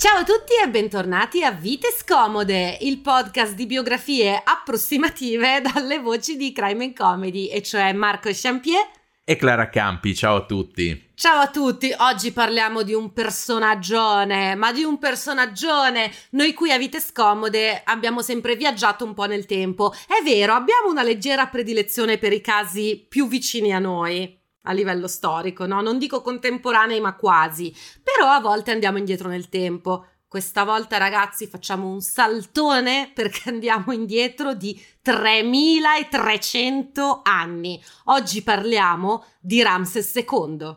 [0.00, 6.38] Ciao a tutti e bentornati a Vite Scomode, il podcast di biografie approssimative dalle voci
[6.38, 8.80] di Crime and Comedy, e cioè Marco Champier
[9.22, 10.14] e Clara Campi.
[10.14, 11.10] Ciao a tutti.
[11.14, 16.10] Ciao a tutti, oggi parliamo di un personaggione, ma di un personaggione.
[16.30, 19.92] Noi qui a Vite Scomode abbiamo sempre viaggiato un po' nel tempo.
[19.92, 25.06] È vero, abbiamo una leggera predilezione per i casi più vicini a noi a livello
[25.06, 25.80] storico, no?
[25.80, 27.74] Non dico contemporanei, ma quasi.
[28.02, 30.06] Però a volte andiamo indietro nel tempo.
[30.28, 37.82] Questa volta, ragazzi, facciamo un saltone perché andiamo indietro di 3300 anni.
[38.04, 40.76] Oggi parliamo di Ramses II.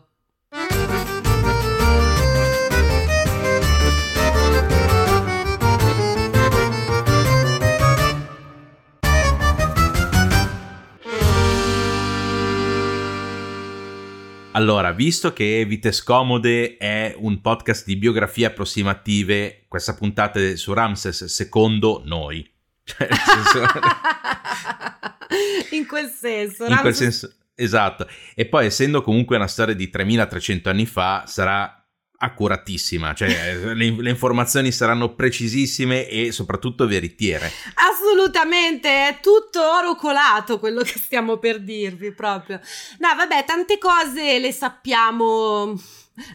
[14.56, 20.72] Allora, visto che Vite Scomode è un podcast di biografie approssimative, questa puntata è su
[20.72, 22.46] Ramses secondo noi.
[22.84, 23.64] Cioè, senso...
[25.74, 26.66] in quel senso.
[26.66, 28.06] In quel senso, esatto.
[28.34, 31.83] E poi, essendo comunque una storia di 3300 anni fa, sarà
[32.24, 37.50] accuratissima, cioè le, le, informazioni saranno precisissime e soprattutto veritiere.
[37.74, 42.60] Assolutamente, è tutto oro colato quello che stiamo per dirvi proprio.
[42.98, 45.74] No, vabbè, tante cose le sappiamo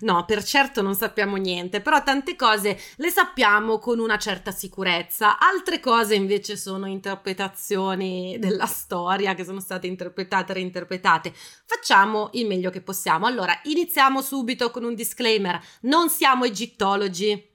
[0.02, 5.40] No, per certo non sappiamo niente, però tante cose le sappiamo con una certa sicurezza,
[5.40, 11.34] altre cose invece sono interpretazioni della storia che sono state interpretate e reinterpretate.
[11.34, 13.26] Facciamo il meglio che possiamo.
[13.26, 17.49] Allora, iniziamo subito con un disclaimer, non siamo egittologi.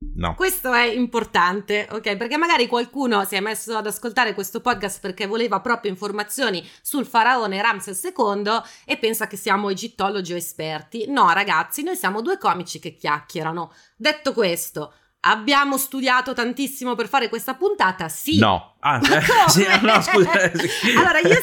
[0.00, 0.34] No.
[0.34, 2.16] Questo è importante, ok?
[2.16, 7.04] Perché magari qualcuno si è messo ad ascoltare questo podcast perché voleva proprio informazioni sul
[7.04, 11.06] faraone Ramses II e pensa che siamo egittologi o esperti.
[11.08, 13.72] No, ragazzi, noi siamo due comici che chiacchierano.
[13.96, 18.08] Detto questo, Abbiamo studiato tantissimo per fare questa puntata?
[18.08, 18.38] Sì.
[18.38, 18.76] No.
[18.80, 19.00] Ah,
[19.48, 20.30] sì, no, scusa.
[20.96, 21.42] allora, io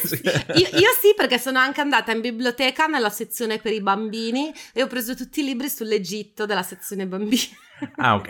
[0.54, 4.82] io, io sì, perché sono anche andata in biblioteca nella sezione per i bambini e
[4.82, 7.56] ho preso tutti i libri sull'Egitto della sezione bambini.
[7.96, 8.28] Ah, ok.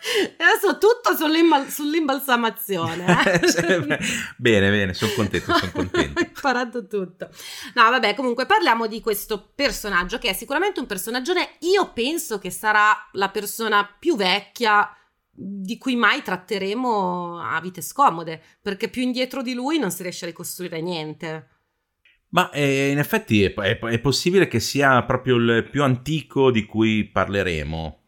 [0.00, 3.04] E adesso tutto sull'imbal- sull'imbalsamazione.
[3.24, 3.98] Eh?
[4.36, 6.20] bene, bene, sono contento, sono contento.
[6.20, 7.28] Ho imparato tutto.
[7.74, 12.50] No, vabbè, comunque parliamo di questo personaggio che è sicuramente un personaggio, io penso che
[12.50, 14.94] sarà la persona più vecchia
[15.32, 20.24] di cui mai tratteremo a vite scomode, perché più indietro di lui non si riesce
[20.24, 21.48] a ricostruire niente.
[22.30, 26.64] Ma eh, in effetti è, è, è possibile che sia proprio il più antico di
[26.64, 27.99] cui parleremo.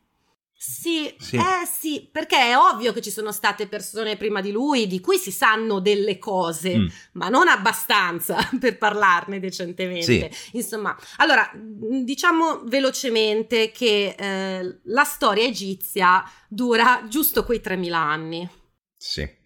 [0.64, 4.86] Sì, sì, eh sì, perché è ovvio che ci sono state persone prima di lui
[4.86, 6.86] di cui si sanno delle cose, mm.
[7.14, 10.30] ma non abbastanza per parlarne decentemente.
[10.32, 10.56] Sì.
[10.56, 18.48] Insomma, allora, diciamo velocemente che eh, la storia egizia dura giusto quei 3000 anni.
[18.96, 19.40] Sì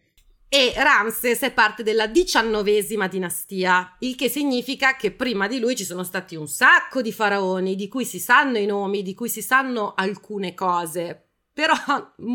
[0.49, 5.84] e Ramses è parte della diciannovesima dinastia, il che significa che prima di lui ci
[5.84, 9.43] sono stati un sacco di faraoni di cui si sanno i nomi, di cui si
[9.43, 11.23] sanno alcune cose.
[11.53, 11.75] Però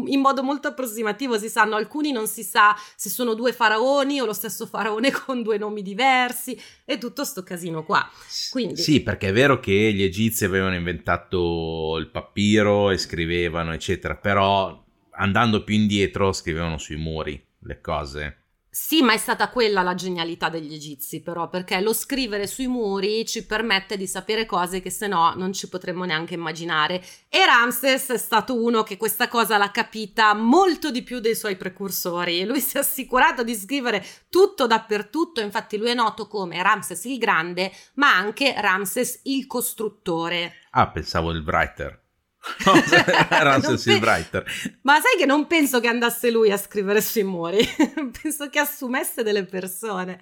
[0.07, 4.25] in modo molto approssimativo si sanno, alcuni non si sa se sono due faraoni o
[4.25, 8.09] lo stesso faraone con due nomi diversi e tutto sto casino qua.
[8.49, 8.81] Quindi...
[8.81, 14.83] Sì, perché è vero che gli egizi avevano inventato il papiro e scrivevano, eccetera, però
[15.11, 18.41] andando più indietro scrivevano sui muri le cose.
[18.73, 23.25] Sì, ma è stata quella la genialità degli egizi, però, perché lo scrivere sui muri
[23.25, 27.03] ci permette di sapere cose che se no non ci potremmo neanche immaginare.
[27.27, 31.57] E Ramses è stato uno che questa cosa l'ha capita molto di più dei suoi
[31.57, 32.45] precursori.
[32.45, 37.17] Lui si è assicurato di scrivere tutto dappertutto, infatti lui è noto come Ramses il
[37.17, 40.53] Grande, ma anche Ramses il Costruttore.
[40.69, 42.00] Ah, pensavo il writer.
[43.29, 44.43] Ramses pe- Writer.
[44.81, 47.59] Ma sai che non penso che andasse lui a scrivere sui muri,
[48.21, 50.19] penso che assumesse delle persone.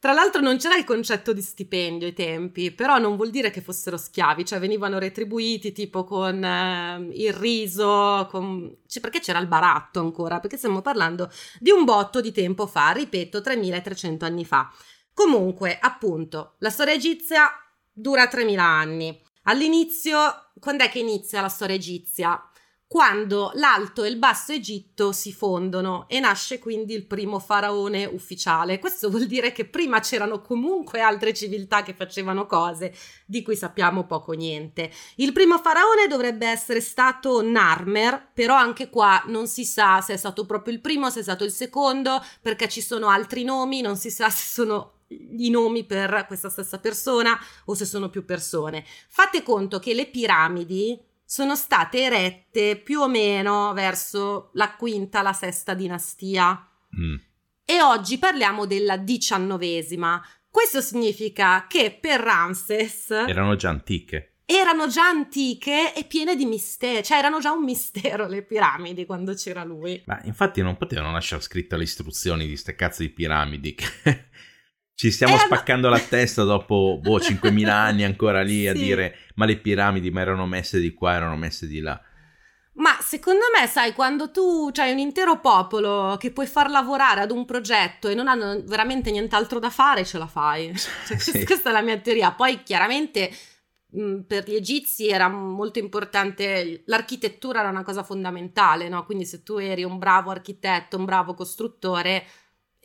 [0.00, 3.60] Tra l'altro non c'era il concetto di stipendio ai tempi, però non vuol dire che
[3.60, 8.78] fossero schiavi, cioè venivano retribuiti tipo con eh, il riso, con...
[8.86, 12.92] Cioè, perché c'era il baratto ancora, perché stiamo parlando di un botto di tempo fa,
[12.92, 14.72] ripeto, 3300 anni fa.
[15.12, 17.50] Comunque, appunto, la storia egizia
[17.92, 19.22] dura 3000 anni.
[19.44, 22.50] All'inizio, quando è che inizia la storia egizia?
[22.90, 28.80] quando l'Alto e il Basso Egitto si fondono e nasce quindi il primo faraone ufficiale.
[28.80, 32.92] Questo vuol dire che prima c'erano comunque altre civiltà che facevano cose
[33.26, 34.90] di cui sappiamo poco niente.
[35.18, 40.16] Il primo faraone dovrebbe essere stato Narmer, però anche qua non si sa se è
[40.16, 43.96] stato proprio il primo, se è stato il secondo, perché ci sono altri nomi, non
[43.96, 48.84] si sa se sono i nomi per questa stessa persona o se sono più persone.
[49.08, 55.32] Fate conto che le piramidi sono state erette più o meno verso la quinta, la
[55.32, 56.68] sesta dinastia.
[57.00, 57.14] Mm.
[57.64, 60.20] E oggi parliamo della diciannovesima.
[60.50, 64.38] Questo significa che per Ramses erano già antiche.
[64.44, 69.32] Erano già antiche e piene di mistero, cioè erano già un mistero le piramidi quando
[69.34, 70.02] c'era lui.
[70.06, 73.76] Ma infatti non potevano lasciare scritte le istruzioni di ste cazzo di piramidi.
[75.00, 75.96] Ci stiamo eh, spaccando ma...
[75.96, 78.66] la testa dopo boh, 5.000 anni ancora lì sì.
[78.66, 81.98] a dire ma le piramidi ma erano messe di qua, erano messe di là.
[82.74, 87.30] Ma secondo me, sai, quando tu hai un intero popolo che puoi far lavorare ad
[87.30, 90.70] un progetto e non hanno veramente nient'altro da fare, ce la fai.
[90.76, 91.46] Cioè, sì.
[91.46, 92.32] Questa è la mia teoria.
[92.32, 93.34] Poi chiaramente
[94.26, 99.06] per gli egizi era molto importante, l'architettura era una cosa fondamentale, no?
[99.06, 102.22] Quindi se tu eri un bravo architetto, un bravo costruttore,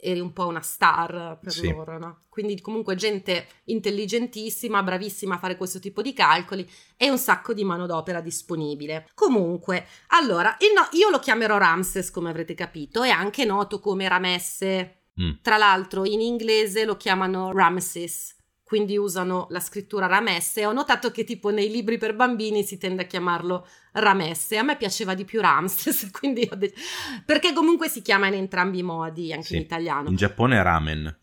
[0.05, 1.71] eri un po' una star per sì.
[1.71, 2.19] loro, no?
[2.29, 7.63] Quindi comunque gente intelligentissima, bravissima a fare questo tipo di calcoli e un sacco di
[7.63, 9.09] manodopera disponibile.
[9.13, 14.99] Comunque, allora, no, io lo chiamerò Ramses, come avrete capito, è anche noto come Ramesse.
[15.19, 15.31] Mm.
[15.41, 18.35] Tra l'altro in inglese lo chiamano Ramesses
[18.65, 20.65] quindi usano la scrittura Ramesse.
[20.65, 24.57] Ho notato che tipo nei libri per bambini si tende a chiamarlo Ramesse.
[24.57, 26.81] A me piaceva di più Ramses, quindi ho detto...
[27.25, 29.55] perché comunque si chiama in entrambi i modi, anche sì.
[29.55, 30.09] in italiano.
[30.09, 31.19] In Giappone è ramen.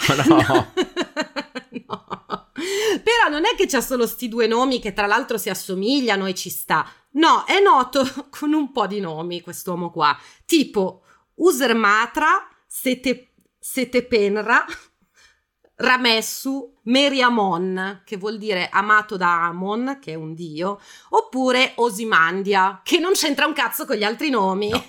[0.26, 0.36] No.
[0.36, 0.72] no.
[3.02, 6.34] Però non è che c'ha solo sti due nomi che tra l'altro si assomigliano e
[6.34, 6.88] ci sta.
[7.12, 11.04] No, è noto con un po' di nomi quest'uomo qua, tipo
[11.34, 14.64] Usermatra, Sete, Setepenra,
[15.80, 20.78] Ramessu, Meriamon, che vuol dire amato da Amon, che è un dio,
[21.10, 24.68] oppure Osimandia, che non c'entra un cazzo con gli altri nomi.
[24.68, 24.84] No,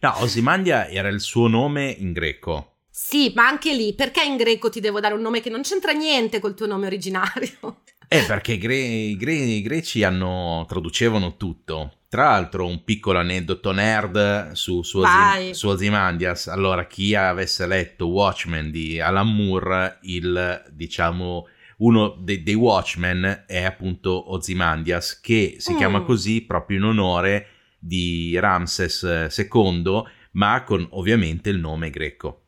[0.00, 2.76] no Osimandia era il suo nome in greco.
[2.88, 5.92] Sì, ma anche lì, perché in greco ti devo dare un nome che non c'entra
[5.92, 7.82] niente col tuo nome originario?
[8.06, 11.97] Eh, perché i, gre- i, gre- i greci hanno, traducevano tutto.
[12.08, 16.46] Tra l'altro, un piccolo aneddoto nerd su, su, Ozy- su Ozymandias.
[16.46, 21.46] Allora, chi avesse letto Watchmen di Alan Moore, il diciamo
[21.78, 25.76] uno de- dei Watchmen è appunto Ozymandias, che si mm.
[25.76, 27.46] chiama così proprio in onore
[27.78, 30.02] di Ramses II,
[30.32, 32.47] ma con ovviamente il nome greco.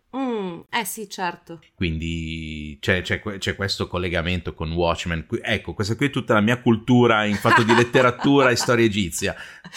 [0.73, 1.61] Eh sì, certo.
[1.75, 5.27] Quindi c'è, c'è, c'è, questo collegamento con Watchmen.
[5.43, 9.35] Ecco, questa qui è tutta la mia cultura in fatto di letteratura e storia egizia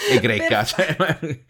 [0.09, 0.63] e greca.
[0.63, 0.95] Cioè...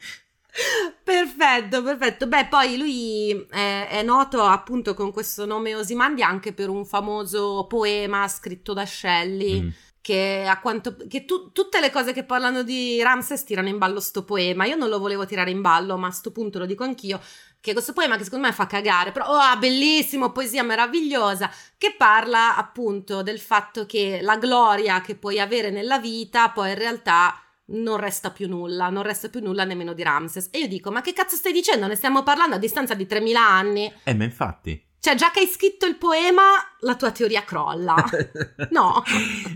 [1.04, 2.28] Perfetto, perfetto.
[2.28, 7.66] Beh, poi lui è, è, noto appunto con questo nome Osimandia anche per un famoso
[7.68, 9.62] poema scritto da Shelley.
[9.62, 9.70] Mm.
[10.00, 14.00] Che, a quanto, che tu, tutte le cose che parlano di Ramses tirano in ballo
[14.00, 14.66] sto poema.
[14.66, 17.22] Io non lo volevo tirare in ballo, ma a sto punto lo dico anch'io
[17.64, 22.58] che questo poema che secondo me fa cagare, però oh, bellissimo, poesia meravigliosa, che parla
[22.58, 27.96] appunto del fatto che la gloria che puoi avere nella vita poi in realtà non
[27.96, 30.50] resta più nulla, non resta più nulla nemmeno di Ramses.
[30.52, 31.88] E io dico, ma che cazzo stai dicendo?
[31.88, 33.94] Ne stiamo parlando a distanza di 3000 anni.
[34.04, 34.86] Eh, ma infatti.
[35.04, 36.44] Cioè, già che hai scritto il poema,
[36.80, 37.96] la tua teoria crolla.
[38.72, 39.04] No?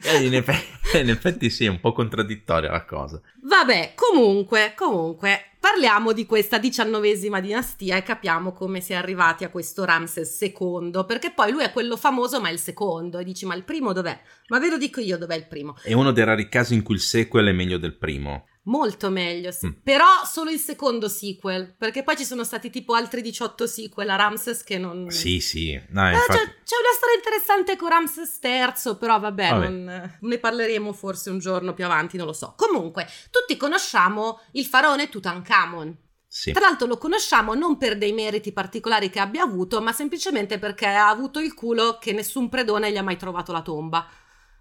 [0.03, 3.21] eh, in, effetti, in, effetti, sì, è un po' contraddittoria la cosa.
[3.43, 9.49] Vabbè, comunque, comunque, parliamo di questa diciannovesima dinastia e capiamo come si è arrivati a
[9.49, 13.17] questo Ramses II, perché poi lui è quello famoso, ma è il secondo.
[13.19, 14.19] E dici, ma il primo dov'è?
[14.49, 15.77] Ma ve lo dico io dov'è il primo.
[15.81, 18.47] È uno dei rari casi in cui il sequel è meglio del primo.
[18.67, 19.67] Molto meglio, sì.
[19.67, 19.71] Mm.
[19.83, 24.15] Però solo il secondo sequel, perché poi ci sono stati tipo altri 18 sequel a
[24.15, 25.09] Ramses che non...
[25.09, 25.71] Sì, sì.
[25.89, 26.37] No, eh, infatti...
[26.37, 29.69] c'è, c'è, una storia interessante con Ramses III, però vabbè, vabbè.
[29.69, 32.55] Non, ne parleremo forse un giorno più avanti, non lo so.
[32.57, 35.97] Comunque, tutti conosciamo il faraone Tutankhamon.
[36.27, 36.51] Sì.
[36.51, 40.87] Tra l'altro lo conosciamo non per dei meriti particolari che abbia avuto, ma semplicemente perché
[40.87, 44.05] ha avuto il culo che nessun predone gli ha mai trovato la tomba.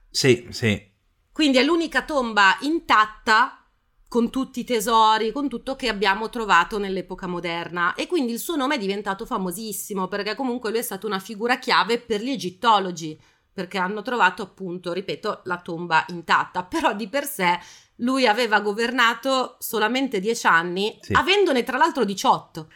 [0.08, 0.94] Sì, sì.
[1.32, 3.65] Quindi è l'unica tomba intatta
[4.08, 8.56] con tutti i tesori, con tutto che abbiamo trovato nell'epoca moderna e quindi il suo
[8.56, 13.18] nome è diventato famosissimo perché comunque lui è stato una figura chiave per gli egittologi
[13.52, 17.58] perché hanno trovato appunto, ripeto, la tomba intatta, però di per sé
[17.96, 21.14] lui aveva governato solamente dieci anni, sì.
[21.14, 22.68] avendone tra l'altro 18.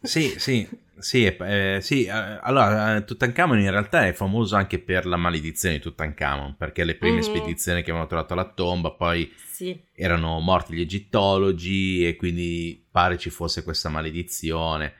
[0.00, 2.04] Sì, sì, sì, eh, sì.
[2.04, 6.84] Eh, allora eh, Tutankhamon in realtà è famoso anche per la maledizione di Tutankhamon, perché
[6.84, 7.22] le prime mm-hmm.
[7.22, 9.78] spedizioni che avevano trovato la tomba poi sì.
[9.94, 14.94] erano morti gli egittologi e quindi pare ci fosse questa maledizione.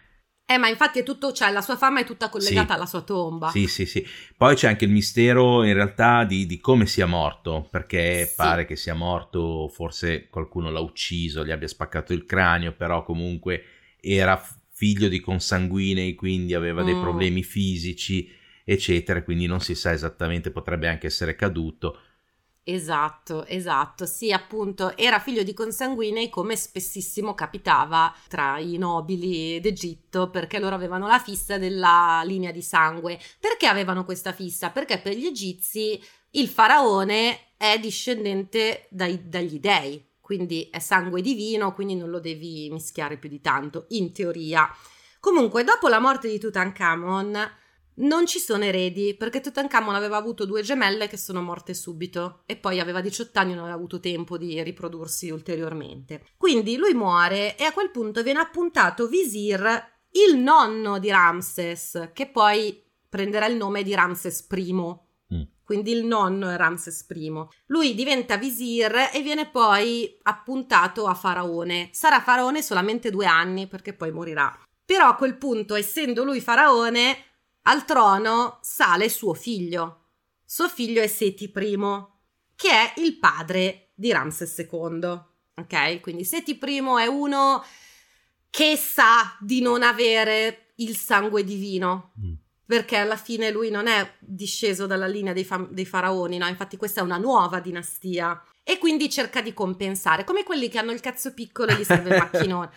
[0.51, 2.73] Eh, ma infatti è tutto, cioè la sua fama è tutta collegata sì.
[2.73, 3.51] alla sua tomba.
[3.51, 4.03] Sì, sì, sì.
[4.35, 8.35] Poi c'è anche il mistero in realtà di, di come sia morto, perché sì.
[8.35, 13.63] pare che sia morto, forse qualcuno l'ha ucciso, gli abbia spaccato il cranio, però comunque
[14.01, 14.43] era
[14.79, 16.85] figlio di consanguinei, quindi aveva mm.
[16.85, 18.31] dei problemi fisici,
[18.65, 21.99] eccetera, quindi non si sa esattamente, potrebbe anche essere caduto.
[22.63, 24.07] Esatto, esatto.
[24.07, 30.77] Sì, appunto, era figlio di consanguinei come spessissimo capitava tra i nobili d'Egitto, perché loro
[30.77, 33.19] avevano la fissa della linea di sangue.
[33.41, 34.71] Perché avevano questa fissa?
[34.71, 36.01] Perché per gli egizi
[36.33, 42.69] il faraone è discendente dai, dagli dei, quindi è sangue divino, quindi non lo devi
[42.71, 44.69] mischiare più di tanto, in teoria.
[45.21, 47.51] Comunque, dopo la morte di Tutankhamon,
[47.95, 52.57] non ci sono eredi perché Tutankhamon aveva avuto due gemelle che sono morte subito e
[52.57, 56.23] poi aveva 18 anni e non aveva avuto tempo di riprodursi ulteriormente.
[56.37, 59.63] Quindi lui muore e a quel punto viene appuntato visir
[60.11, 65.07] il nonno di Ramses, che poi prenderà il nome di Ramses I.
[65.69, 67.31] Quindi il nonno è Ramses I.
[67.67, 71.91] Lui diventa visir e viene poi appuntato a faraone.
[71.93, 74.63] Sarà faraone solamente due anni perché poi morirà.
[74.83, 77.23] Però a quel punto, essendo lui faraone,
[77.65, 80.07] al trono sale suo figlio.
[80.43, 81.79] Suo figlio è Seti I,
[82.57, 85.21] che è il padre di Ramses II.
[85.57, 86.01] Ok?
[86.01, 87.63] Quindi Seti I è uno
[88.49, 92.15] che sa di non avere il sangue divino.
[92.19, 92.33] Mm.
[92.69, 96.47] Perché alla fine lui non è disceso dalla linea dei, fam- dei faraoni, no?
[96.49, 100.93] Infatti questa è una nuova dinastia e quindi cerca di compensare, come quelli che hanno
[100.93, 102.69] il cazzo piccolo e gli serve il macchinone.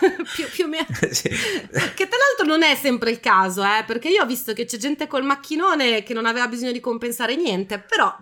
[0.34, 0.86] più, più o meno.
[1.16, 1.28] Sì.
[1.28, 4.76] Che tra l'altro non è sempre il caso, eh, perché io ho visto che c'è
[4.76, 8.14] gente col macchinone che non aveva bisogno di compensare niente, però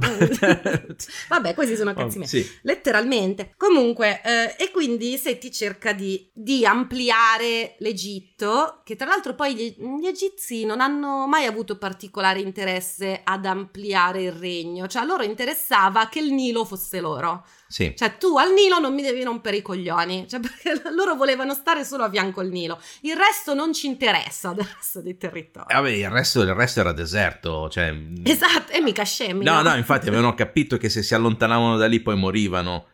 [1.28, 2.58] vabbè, questi sono cazzi oh, miei, sì.
[2.62, 3.54] letteralmente.
[3.56, 9.74] Comunque, eh, e quindi Seti cerca di, di, ampliare l'Egitto, che tra l'altro poi gli,
[9.98, 15.22] gli egizi non hanno mai avuto particolare interesse ad ampliare il regno, cioè a loro
[15.22, 17.44] interessava che il Nilo fosse loro loro.
[17.68, 17.94] Sì.
[17.96, 20.26] Cioè, tu al Nilo non mi devi rompere i coglioni.
[20.28, 22.80] Cioè, perché loro volevano stare solo a fianco al Nilo.
[23.00, 25.66] Il resto non ci interessa del resto dei territori.
[25.68, 27.68] Eh, vabbè, il resto, il resto era deserto.
[27.68, 27.92] Cioè...
[27.92, 28.24] Mm.
[28.24, 29.44] Esatto, e mica scemi.
[29.44, 32.86] No, no, infatti avevano capito che se si allontanavano da lì poi morivano.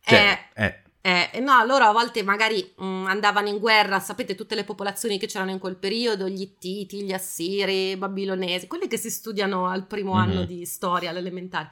[0.00, 0.64] Cioè, eh.
[0.64, 0.82] eh.
[1.06, 5.18] Eh, no, loro a volte magari mh, mm, andavano in guerra, sapete tutte le popolazioni
[5.18, 9.68] che c'erano in quel periodo, gli Ittiti, gli Assiri, i Babilonesi, quelli che si studiano
[9.68, 10.22] al primo mm-hmm.
[10.22, 11.68] anno di storia, all'elementare,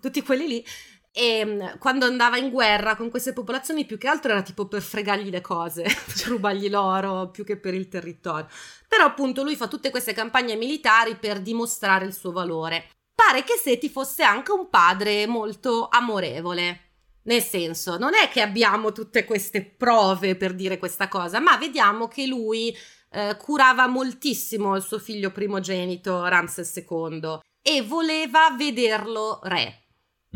[0.00, 0.66] tutti quelli lì,
[1.14, 4.80] e mm, quando andava in guerra con queste popolazioni, più che altro era tipo per
[4.80, 8.48] fregargli le cose, per rubargli l'oro più che per il territorio.
[8.88, 12.88] Però, appunto, lui fa tutte queste campagne militari per dimostrare il suo valore.
[13.14, 16.88] Pare che Seti fosse anche un padre molto amorevole.
[17.24, 22.08] Nel senso, non è che abbiamo tutte queste prove per dire questa cosa, ma vediamo
[22.08, 22.76] che lui
[23.10, 29.81] eh, curava moltissimo il suo figlio primogenito, Ramses II, e voleva vederlo re.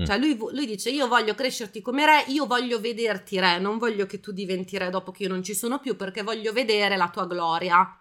[0.01, 0.05] Mm.
[0.05, 4.05] Cioè lui, lui, dice io voglio crescerti come re, io voglio vederti re, non voglio
[4.05, 7.09] che tu diventi re dopo che io non ci sono più perché voglio vedere la
[7.09, 7.99] tua gloria.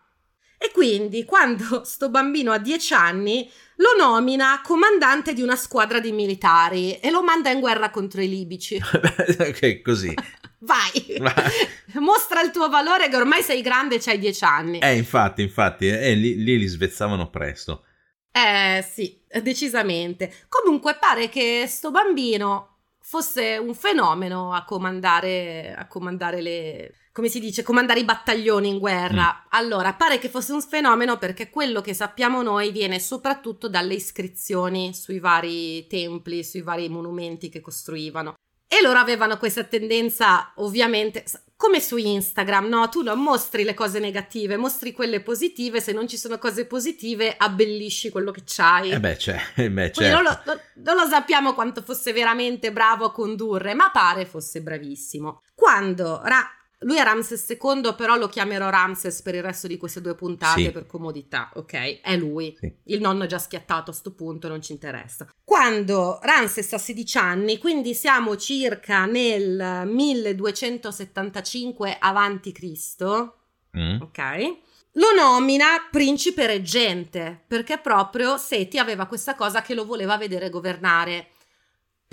[0.57, 6.11] E quindi quando sto bambino ha dieci anni lo nomina comandante di una squadra di
[6.11, 8.75] militari e lo manda in guerra contro i libici.
[8.81, 10.13] ok, così.
[10.59, 11.17] Vai.
[11.19, 11.51] Vai.
[11.99, 14.79] Mostra il tuo valore che ormai sei grande e hai dieci anni.
[14.79, 17.83] Eh, infatti, infatti, eh, lì, lì li svezzavano presto.
[18.31, 20.33] Eh sì, decisamente.
[20.47, 26.93] Comunque pare che sto bambino fosse un fenomeno a comandare, a comandare le...
[27.11, 29.43] come si dice, comandare i battaglioni in guerra.
[29.43, 29.47] Mm.
[29.49, 34.93] Allora, pare che fosse un fenomeno perché quello che sappiamo noi viene soprattutto dalle iscrizioni
[34.93, 38.33] sui vari templi, sui vari monumenti che costruivano.
[38.67, 41.23] E loro avevano questa tendenza, ovviamente,
[41.57, 42.89] come su Instagram, no?
[42.89, 47.35] Tu non mostri le cose negative, mostri quelle positive, se non ci sono cose positive
[47.37, 48.91] abbellisci quello che c'hai.
[48.91, 50.21] Eh beh, c'è, eh beh, certo.
[50.21, 55.43] non, lo, non lo sappiamo quanto fosse veramente bravo a condurre, ma pare fosse bravissimo.
[55.53, 60.01] Quando Ra- lui è Ramses II, però lo chiamerò Ramses per il resto di queste
[60.01, 60.71] due puntate sì.
[60.71, 62.01] per comodità, ok?
[62.01, 62.55] È lui.
[62.59, 62.73] Sì.
[62.85, 65.27] Il nonno è già schiattato a sto punto, non ci interessa.
[65.43, 73.37] Quando Ramses ha 16 anni, quindi siamo circa nel 1275 avanti Cristo,
[73.77, 74.01] mm.
[74.01, 74.57] ok?
[74.97, 81.31] Lo nomina principe reggente, perché proprio Seti aveva questa cosa che lo voleva vedere governare.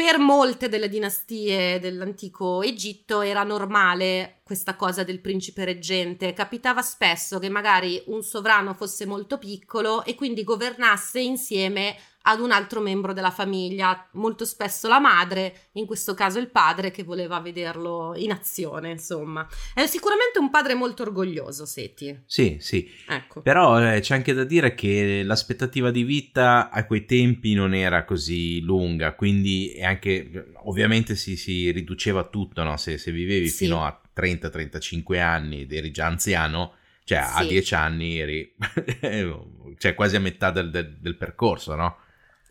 [0.04, 6.32] Per molte delle dinastie dell'antico Egitto era normale questa cosa del principe reggente.
[6.32, 12.50] Capitava spesso che magari un sovrano fosse molto piccolo e quindi governasse insieme ad un
[12.50, 17.41] altro membro della famiglia, molto spesso la madre, in questo caso il padre che voleva
[17.41, 19.47] vederlo in azione, insomma.
[19.75, 22.23] È sicuramente un padre molto orgoglioso, Seti.
[22.26, 22.88] Sì, sì.
[23.09, 23.43] Ecco.
[23.43, 28.05] Però eh, c'è anche da dire che l'aspettativa di vita a quei tempi non era
[28.05, 32.76] così lunga, quindi anche ovviamente si, si riduceva tutto, no?
[32.76, 33.64] se, se, vivevi sì.
[33.64, 36.75] fino a 30-35 anni ed eri già anziano,
[37.05, 37.43] cioè sì.
[37.43, 38.55] a 10 anni eri
[39.79, 41.97] cioè, quasi a metà del, del, del percorso, no?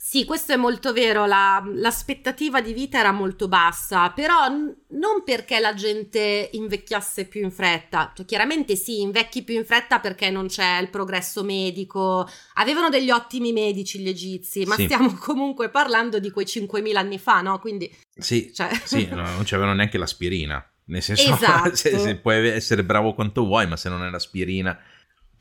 [0.04, 5.24] Sì, questo è molto vero, la, l'aspettativa di vita era molto bassa, però n- non
[5.24, 10.32] perché la gente invecchiasse più in fretta, cioè, chiaramente sì, invecchi più in fretta perché
[10.32, 14.86] non c'è il progresso medico, avevano degli ottimi medici gli egizi, ma sì.
[14.86, 17.60] stiamo comunque parlando di quei 5.000 anni fa, no?
[17.60, 17.90] Quindi...
[18.18, 18.70] Sì, cioè...
[18.84, 21.76] sì no, non c'avevano neanche l'aspirina, nel senso, esatto.
[21.78, 24.78] se, se puoi essere bravo quanto vuoi, ma se non è l'aspirina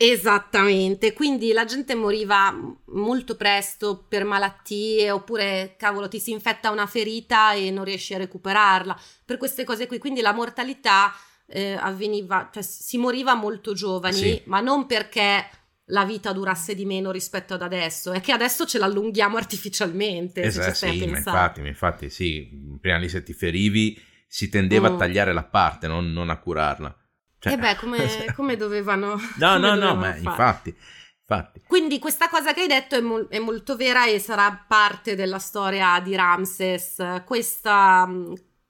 [0.03, 2.51] Esattamente, quindi la gente moriva
[2.87, 8.17] molto presto per malattie oppure, cavolo, ti si infetta una ferita e non riesci a
[8.17, 11.13] recuperarla, per queste cose qui, quindi la mortalità
[11.47, 14.43] eh, avveniva, cioè si moriva molto giovani, sì.
[14.47, 15.47] ma non perché
[15.91, 20.41] la vita durasse di meno rispetto ad adesso, è che adesso ce l'allunghiamo artificialmente.
[20.41, 22.49] Esatto, sì, ma infatti, infatti sì,
[22.81, 24.95] prima lì se ti ferivi si tendeva mm.
[24.95, 27.00] a tagliare la parte, non, non a curarla.
[27.41, 29.15] Cioè, e beh, come, come dovevano...
[29.15, 29.17] No,
[29.57, 30.77] come no, no, ma infatti,
[31.19, 31.63] infatti.
[31.67, 35.39] Quindi questa cosa che hai detto è, mo- è, molto vera e sarà parte della
[35.39, 37.23] storia di Ramses.
[37.25, 38.09] Questa,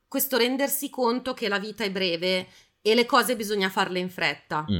[0.06, 2.46] questo rendersi conto che la vita è breve
[2.80, 4.64] e le cose bisogna farle in fretta.
[4.70, 4.78] Mm.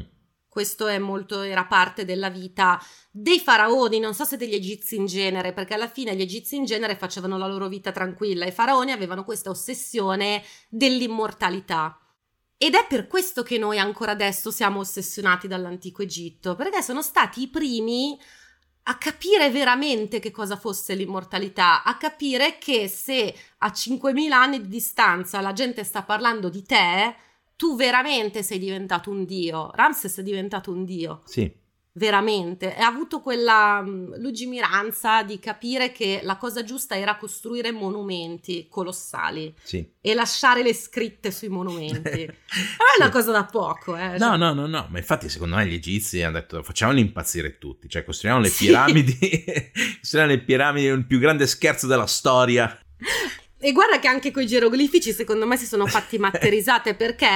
[0.49, 2.81] Questo è molto, era parte della vita
[3.11, 6.65] dei faraoni, non so se degli egizi in genere, perché alla fine gli egizi in
[6.65, 8.47] genere facevano la loro vita tranquilla.
[8.47, 11.97] I faraoni avevano questa ossessione dell'immortalità.
[12.63, 17.41] Ed è per questo che noi ancora adesso siamo ossessionati dall'antico Egitto, perché sono stati
[17.41, 18.21] i primi
[18.83, 24.69] a capire veramente che cosa fosse l'immortalità, a capire che se a 5.000 anni di
[24.69, 27.15] distanza la gente sta parlando di te,
[27.57, 29.71] tu veramente sei diventato un dio.
[29.73, 31.23] Ramses è diventato un dio.
[31.25, 31.51] Sì
[31.95, 38.69] veramente ha avuto quella mm, lungimiranza di capire che la cosa giusta era costruire monumenti
[38.69, 39.85] colossali sì.
[40.01, 42.27] e lasciare le scritte sui monumenti.
[42.27, 44.19] non è una cosa da poco, eh.
[44.19, 47.89] No, no, no, no, ma infatti secondo me gli egizi hanno detto facciamoli impazzire tutti,
[47.89, 49.19] cioè costruiamo le piramidi,
[49.99, 52.79] costruiamo le piramidi, il più grande scherzo della storia.
[53.63, 57.29] E guarda che anche quei geroglifici secondo me si sono fatti matterizzate perché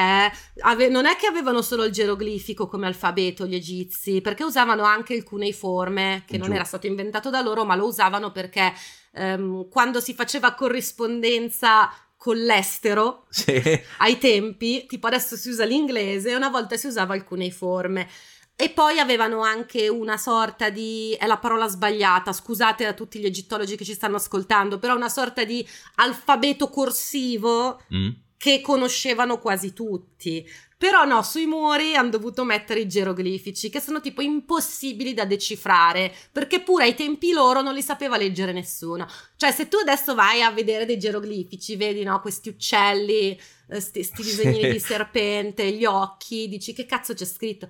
[0.60, 5.12] ave- non è che avevano solo il geroglifico come alfabeto gli egizi, perché usavano anche
[5.12, 6.44] il cuneiforme, che Giù.
[6.44, 8.72] non era stato inventato da loro, ma lo usavano perché
[9.12, 13.52] um, quando si faceva corrispondenza con l'estero sì.
[13.98, 18.08] ai tempi, tipo adesso si usa l'inglese una volta si usava il cuneiforme.
[18.56, 23.26] E poi avevano anche una sorta di, è la parola sbagliata, scusate a tutti gli
[23.26, 28.08] egittologi che ci stanno ascoltando, però una sorta di alfabeto corsivo mm.
[28.36, 30.46] che conoscevano quasi tutti.
[30.76, 36.14] Però no, sui muri hanno dovuto mettere i geroglifici, che sono tipo impossibili da decifrare,
[36.30, 39.08] perché pure ai tempi loro non li sapeva leggere nessuno.
[39.36, 43.36] Cioè, se tu adesso vai a vedere dei geroglifici, vedi, no, questi uccelli,
[43.66, 47.68] questi eh, disegni di serpente, gli occhi, dici che cazzo c'è scritto?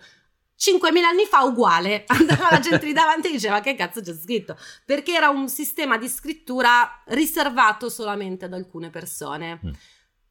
[0.58, 4.56] 5.000 anni fa uguale, andava la gente lì davanti e diceva che cazzo c'è scritto,
[4.84, 9.60] perché era un sistema di scrittura riservato solamente ad alcune persone.
[9.64, 9.70] Mm.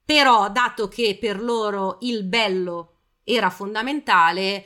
[0.05, 4.65] Però, dato che per loro il bello era fondamentale,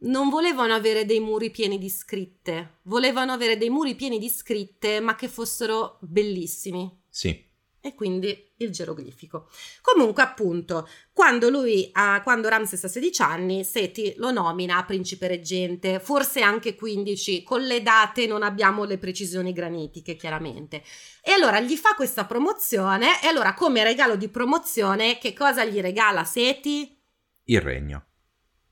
[0.00, 5.00] non volevano avere dei muri pieni di scritte, volevano avere dei muri pieni di scritte,
[5.00, 7.02] ma che fossero bellissimi.
[7.08, 7.47] Sì
[7.80, 9.48] e quindi il geroglifico.
[9.80, 16.00] Comunque, appunto, quando lui ha, quando Ramses ha 16 anni, Seti lo nomina principe reggente,
[16.00, 20.82] forse anche 15, con le date non abbiamo le precisioni granitiche, chiaramente.
[21.22, 25.80] E allora gli fa questa promozione, e allora come regalo di promozione, che cosa gli
[25.80, 27.00] regala Seti?
[27.44, 28.06] Il regno.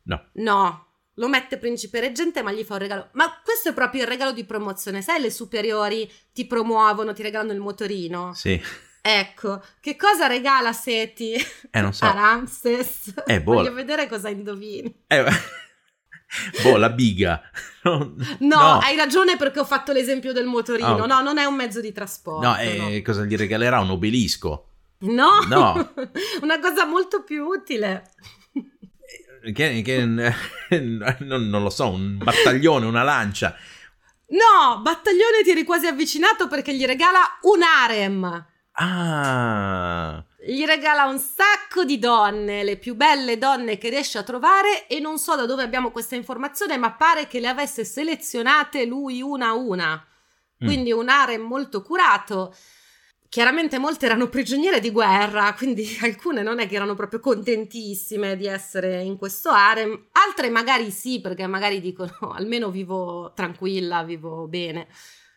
[0.05, 0.31] No.
[0.35, 3.09] No, lo mette principe reggente ma gli fa un regalo.
[3.13, 5.03] Ma questo è proprio il regalo di promozione.
[5.03, 8.33] Sai, le superiori ti promuovono, ti regalano il motorino?
[8.35, 8.61] Sì.
[9.09, 11.35] Ecco, che cosa regala Seti
[11.71, 12.05] eh, non so.
[12.07, 13.15] a Ramses?
[13.25, 13.55] Eh, boh.
[13.55, 15.05] Voglio vedere cosa indovini.
[15.07, 15.25] Eh,
[16.65, 17.41] boh, la biga.
[17.85, 21.05] No, no, hai ragione perché ho fatto l'esempio del motorino.
[21.05, 21.07] Oh.
[21.07, 22.49] No, non è un mezzo di trasporto.
[22.49, 23.03] No, e no.
[23.05, 23.79] cosa gli regalerà?
[23.79, 24.71] Un obelisco?
[24.99, 25.93] No, no.
[26.43, 28.11] una cosa molto più utile.
[29.55, 33.55] Che, che non, non lo so, un battaglione, una lancia.
[34.31, 38.55] No, battaglione ti eri quasi avvicinato perché gli regala un harem.
[38.79, 40.23] Ah.
[40.47, 45.01] gli regala un sacco di donne, le più belle donne che riesce a trovare e
[45.01, 49.49] non so da dove abbiamo questa informazione, ma pare che le avesse selezionate lui una
[49.49, 50.07] a una.
[50.63, 50.67] Mm.
[50.67, 50.99] Quindi mm.
[50.99, 52.55] un harem molto curato.
[53.29, 58.47] Chiaramente molte erano prigioniere di guerra, quindi alcune non è che erano proprio contentissime di
[58.47, 64.87] essere in questo harem, altre magari sì, perché magari dicono almeno vivo tranquilla, vivo bene.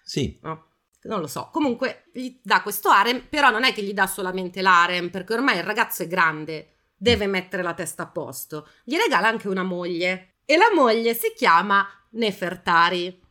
[0.03, 0.37] Sì.
[0.41, 0.68] No
[1.03, 1.49] non lo so.
[1.51, 5.57] Comunque gli dà questo harem, però non è che gli dà solamente l'harem, perché ormai
[5.57, 8.67] il ragazzo è grande, deve mettere la testa a posto.
[8.83, 13.21] Gli regala anche una moglie e la moglie si chiama Nefertari.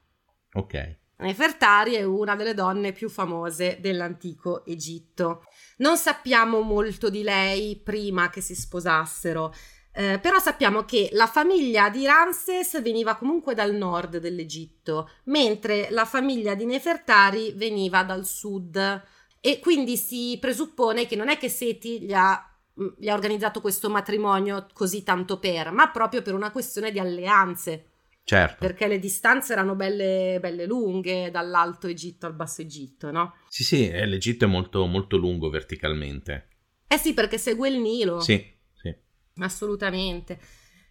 [0.55, 0.97] Ok.
[1.19, 5.43] Nefertari è una delle donne più famose dell'antico Egitto.
[5.79, 9.53] Non sappiamo molto di lei prima che si sposassero.
[9.99, 16.05] Eh, però sappiamo che la famiglia di Ramses veniva comunque dal nord dell'Egitto, mentre la
[16.05, 19.03] famiglia di Nefertari veniva dal sud.
[19.41, 22.41] E quindi si presuppone che non è che Seti gli ha,
[22.81, 27.01] mm, gli ha organizzato questo matrimonio così tanto per, ma proprio per una questione di
[27.01, 27.87] alleanze.
[28.23, 28.59] Certo.
[28.61, 33.35] Perché le distanze erano belle, belle, lunghe dall'Alto Egitto al Basso Egitto, no?
[33.49, 36.51] Sì, sì, l'Egitto è molto, molto lungo verticalmente.
[36.87, 38.21] Eh sì, perché segue il Nilo.
[38.21, 38.57] Sì
[39.41, 40.39] assolutamente.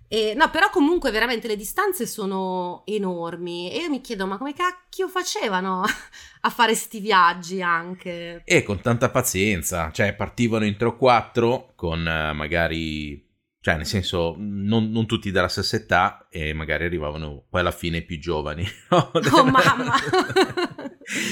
[0.10, 4.54] E, no, però comunque veramente le distanze sono enormi e io mi chiedo ma come
[4.54, 5.84] cacchio facevano
[6.42, 8.42] a fare sti viaggi anche?
[8.46, 13.22] E con tanta pazienza, cioè partivano in 3 o 4 con uh, magari,
[13.60, 18.02] cioè nel senso non, non, tutti della stessa età e magari arrivavano poi alla fine
[18.02, 18.66] più giovani.
[18.90, 19.12] oh
[19.44, 19.94] mamma!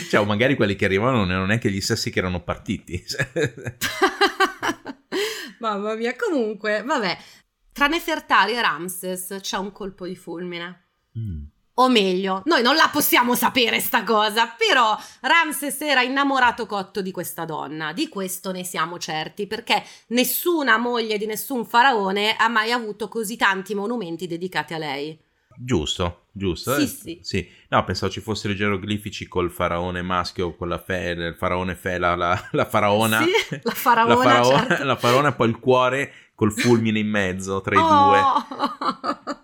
[0.10, 3.01] cioè o magari quelli che arrivavano non erano neanche gli stessi che erano partiti.
[5.65, 7.17] Mamma mia, comunque, vabbè,
[7.73, 10.89] tra Nefertari e Ramses c'è un colpo di fulmine.
[11.17, 11.43] Mm.
[11.78, 17.12] O meglio, noi non la possiamo sapere sta cosa, però Ramses era innamorato cotto di
[17.12, 22.71] questa donna, di questo ne siamo certi, perché nessuna moglie di nessun faraone ha mai
[22.71, 25.19] avuto così tanti monumenti dedicati a lei.
[25.58, 26.76] Giusto, giusto.
[26.76, 27.20] Sì, eh, sì.
[27.22, 27.50] sì.
[27.70, 32.15] No, pensavo ci fossero i geroglifici col faraone maschio, con la fe, il faraone fela,
[32.15, 33.22] la, la faraona.
[33.22, 34.84] Sì, la faraona, la, faraona certo.
[34.84, 37.88] la faraona poi il cuore col fulmine in mezzo tra i oh.
[37.88, 39.44] due.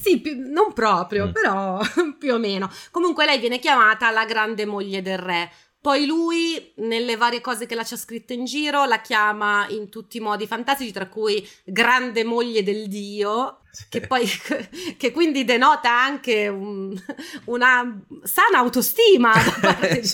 [0.00, 1.32] Sì, più, non proprio, mm.
[1.32, 1.80] però
[2.18, 2.70] più o meno.
[2.90, 5.50] Comunque lei viene chiamata la grande moglie del re.
[5.80, 10.16] Poi lui, nelle varie cose che la c'ha scritta in giro, la chiama in tutti
[10.16, 14.26] i modi fantastici, tra cui grande moglie del dio, che poi
[14.96, 16.98] che quindi denota anche un,
[17.44, 20.10] una sana autostima da parte di,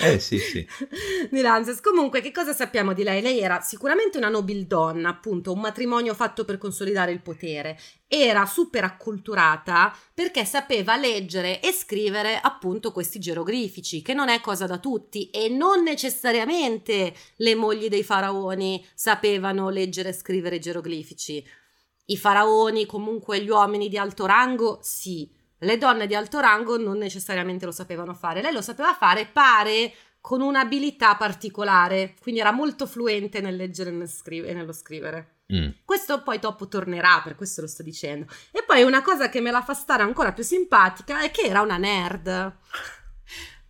[0.00, 0.66] eh, sì, sì.
[1.30, 1.80] di Lanzes.
[1.80, 3.22] Comunque, che cosa sappiamo di lei?
[3.22, 7.78] Lei era sicuramente una nobildonna, appunto, un matrimonio fatto per consolidare il potere.
[8.12, 14.66] Era super acculturata perché sapeva leggere e scrivere appunto questi geroglifici, che non è cosa
[14.66, 21.44] da tutti e non necessariamente le mogli dei faraoni sapevano leggere e scrivere geroglifici
[22.10, 25.30] i faraoni, comunque gli uomini di alto rango, sì.
[25.58, 28.40] Le donne di alto rango non necessariamente lo sapevano fare.
[28.40, 34.52] Lei lo sapeva fare, pare, con un'abilità particolare, quindi era molto fluente nel leggere e,
[34.54, 35.38] nello scrivere.
[35.52, 35.70] Mm.
[35.84, 38.26] Questo poi dopo tornerà, per questo lo sto dicendo.
[38.50, 41.60] E poi una cosa che me la fa stare ancora più simpatica è che era
[41.60, 42.56] una nerd.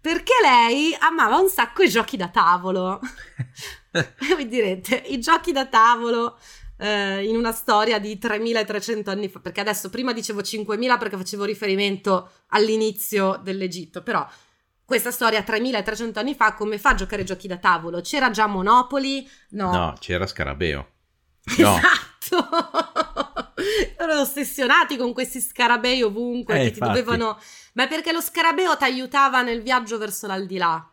[0.01, 3.01] Perché lei amava un sacco i giochi da tavolo.
[4.35, 6.39] voi direte, i giochi da tavolo
[6.81, 11.45] eh, in una storia di 3300 anni fa, perché adesso prima dicevo 5000 perché facevo
[11.45, 14.27] riferimento all'inizio dell'Egitto, però
[14.85, 18.01] questa storia 3300 anni fa come fa a giocare giochi da tavolo?
[18.01, 19.29] C'era già Monopoli?
[19.51, 19.71] No.
[19.71, 20.89] No, c'era Scarabeo.
[21.59, 21.77] No.
[21.77, 22.49] Esatto.
[23.99, 26.81] Erano ossessionati con questi scarabei ovunque eh, che infatti.
[26.81, 27.39] ti dovevano
[27.75, 30.89] ma perché lo scarabeo ti aiutava nel viaggio verso l'aldilà.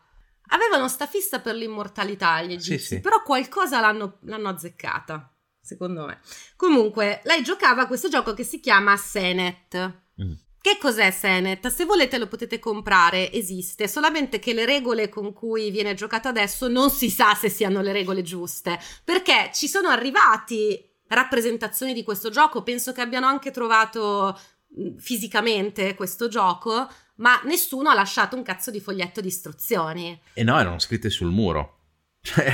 [0.48, 3.00] Avevano sta fissa per l'immortalità gli egizi, sì, sì.
[3.00, 5.32] però qualcosa l'hanno, l'hanno azzeccata
[5.68, 6.20] secondo me.
[6.56, 10.00] Comunque, lei giocava a questo gioco che si chiama Senet.
[10.22, 10.32] Mm.
[10.60, 11.68] Che cos'è Senet?
[11.68, 16.68] Se volete lo potete comprare, esiste, solamente che le regole con cui viene giocato adesso
[16.68, 22.30] non si sa se siano le regole giuste, perché ci sono arrivati rappresentazioni di questo
[22.30, 24.38] gioco, penso che abbiano anche trovato
[24.78, 30.20] mm, fisicamente questo gioco, ma nessuno ha lasciato un cazzo di foglietto di istruzioni.
[30.32, 31.77] E no, erano scritte sul muro.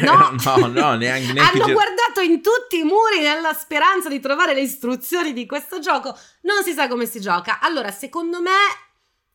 [0.02, 4.54] No, no, no neanche, neanche hanno guardato in tutti i muri nella speranza di trovare
[4.54, 6.16] le istruzioni di questo gioco.
[6.42, 7.60] Non si sa come si gioca.
[7.60, 8.50] Allora, secondo me,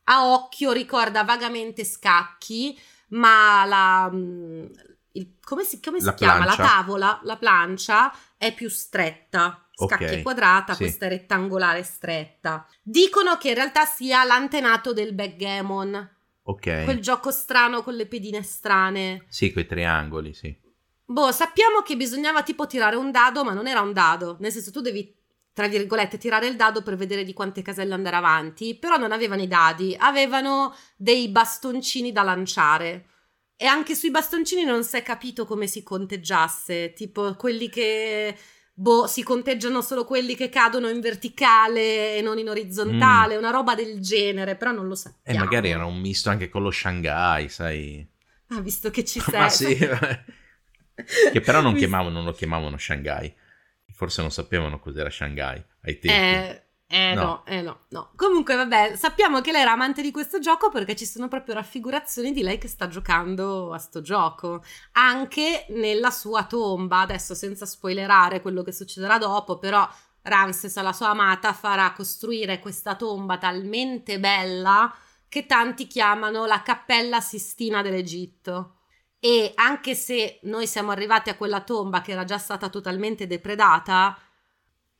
[0.04, 4.10] a occhio ricorda vagamente scacchi, ma la.
[4.12, 4.66] Mm,
[5.12, 6.44] il, come si, come si chiama?
[6.44, 9.66] La tavola, la plancia è più stretta.
[9.74, 10.82] Scacchi okay, è quadrata, sì.
[10.84, 12.66] questa è rettangolare stretta.
[12.82, 16.84] Dicono che in realtà sia l'antenato del backgammon Ok.
[16.84, 19.24] Quel gioco strano con le pedine strane.
[19.28, 20.56] Sì, quei triangoli, sì.
[21.04, 24.36] Boh, sappiamo che bisognava tipo tirare un dado, ma non era un dado.
[24.40, 25.12] Nel senso, tu devi,
[25.52, 28.76] tra virgolette, tirare il dado per vedere di quante caselle andare avanti.
[28.76, 33.06] Però non avevano i dadi, avevano dei bastoncini da lanciare.
[33.56, 36.92] E anche sui bastoncini non si è capito come si conteggiasse.
[36.92, 38.36] Tipo quelli che.
[38.80, 43.38] Boh, si conteggiano solo quelli che cadono in verticale e non in orizzontale, mm.
[43.38, 45.38] una roba del genere, però non lo sappiamo.
[45.38, 48.08] E magari era un misto anche con lo Shanghai, sai.
[48.46, 49.38] Ah, visto che ci sei.
[49.38, 49.76] Ma sì.
[51.30, 53.30] che però non, chiamavano, non lo chiamavano Shanghai.
[53.92, 56.08] Forse non sapevano cos'era Shanghai ai tempi.
[56.18, 57.22] Eh, eh no.
[57.22, 58.10] no, eh no, no.
[58.16, 62.32] Comunque, vabbè, sappiamo che lei era amante di questo gioco perché ci sono proprio raffigurazioni
[62.32, 64.64] di lei che sta giocando a sto gioco.
[64.92, 69.88] Anche nella sua tomba, adesso senza spoilerare quello che succederà dopo, però
[70.22, 74.92] Ramses alla sua amata farà costruire questa tomba talmente bella
[75.28, 78.78] che tanti chiamano la cappella Sistina dell'Egitto
[79.20, 84.18] e anche se noi siamo arrivati a quella tomba che era già stata totalmente depredata,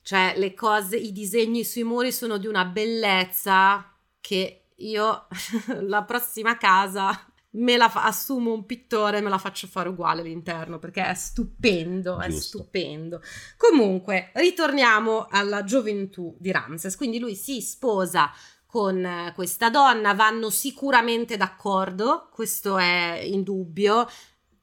[0.01, 5.27] cioè le cose, i disegni sui muri sono di una bellezza che io
[5.81, 10.21] la prossima casa me la fa- assumo un pittore e me la faccio fare uguale
[10.21, 12.25] all'interno perché è stupendo, Giusto.
[12.25, 13.21] è stupendo.
[13.57, 16.95] Comunque, ritorniamo alla gioventù di Ramses.
[16.95, 18.31] Quindi lui si sposa
[18.65, 24.07] con eh, questa donna, vanno sicuramente d'accordo, questo è indubbio,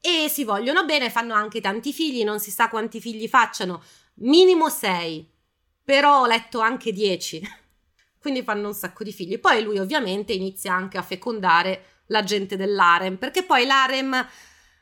[0.01, 3.83] e si vogliono bene, fanno anche tanti figli, non si sa quanti figli facciano,
[4.19, 5.29] minimo sei,
[5.83, 7.41] però ho letto anche dieci,
[8.19, 9.39] quindi fanno un sacco di figli.
[9.39, 14.27] Poi lui ovviamente inizia anche a fecondare la gente dell'arem, perché poi l'arem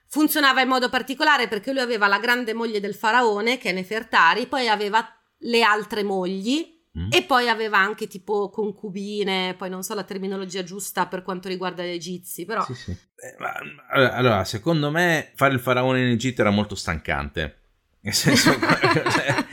[0.09, 4.47] funzionava in modo particolare perché lui aveva la grande moglie del faraone, che è Nefertari,
[4.47, 5.05] poi aveva
[5.39, 7.09] le altre mogli, Mm.
[7.11, 11.83] E poi aveva anche tipo concubine, poi non so la terminologia giusta per quanto riguarda
[11.83, 12.63] gli egizi, però...
[12.65, 12.91] Sì, sì.
[12.91, 13.53] Eh, ma,
[13.89, 17.66] allora, secondo me fare il faraone in Egitto era molto stancante.
[18.07, 18.55] Nel senso,
[19.11, 19.45] cioè,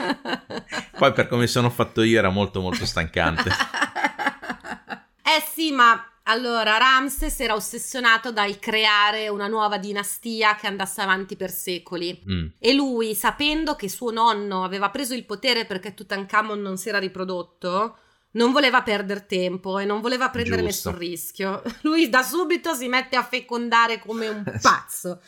[0.97, 3.49] poi per come sono fatto io era molto molto stancante.
[5.21, 11.35] eh sì, ma allora, Ramses era ossessionato dal creare una nuova dinastia che andasse avanti
[11.35, 12.23] per secoli.
[12.31, 12.45] Mm.
[12.57, 16.97] E lui, sapendo che suo nonno aveva preso il potere perché Tutankhamon non si era
[16.97, 17.97] riprodotto,
[18.31, 20.91] non voleva perdere tempo e non voleva prendere Giusto.
[20.91, 21.61] nessun rischio.
[21.83, 25.19] Lui da subito si mette a fecondare come un pazzo.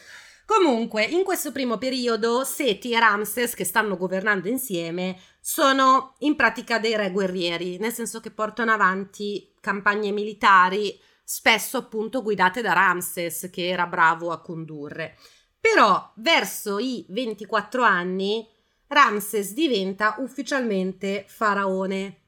[0.47, 6.79] Comunque, in questo primo periodo, Seti e Ramses, che stanno governando insieme, sono in pratica
[6.79, 13.49] dei re guerrieri, nel senso che portano avanti campagne militari, spesso appunto guidate da Ramses,
[13.51, 15.17] che era bravo a condurre.
[15.59, 18.47] Però verso i 24 anni
[18.87, 22.21] Ramses diventa ufficialmente faraone.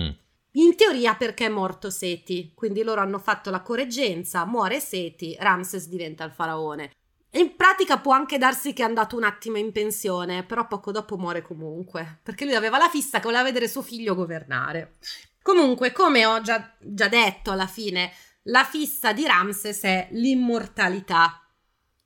[0.00, 0.10] Mm.
[0.52, 5.88] In teoria perché è morto Seti, quindi loro hanno fatto la correggenza, muore Seti, Ramses
[5.88, 6.92] diventa il faraone.
[7.36, 11.18] In pratica può anche darsi che è andato un attimo in pensione, però poco dopo
[11.18, 14.96] muore comunque, perché lui aveva la fissa che voleva vedere suo figlio governare.
[15.42, 18.10] Comunque, come ho già, già detto alla fine,
[18.44, 21.42] la fissa di Ramses è l'immortalità.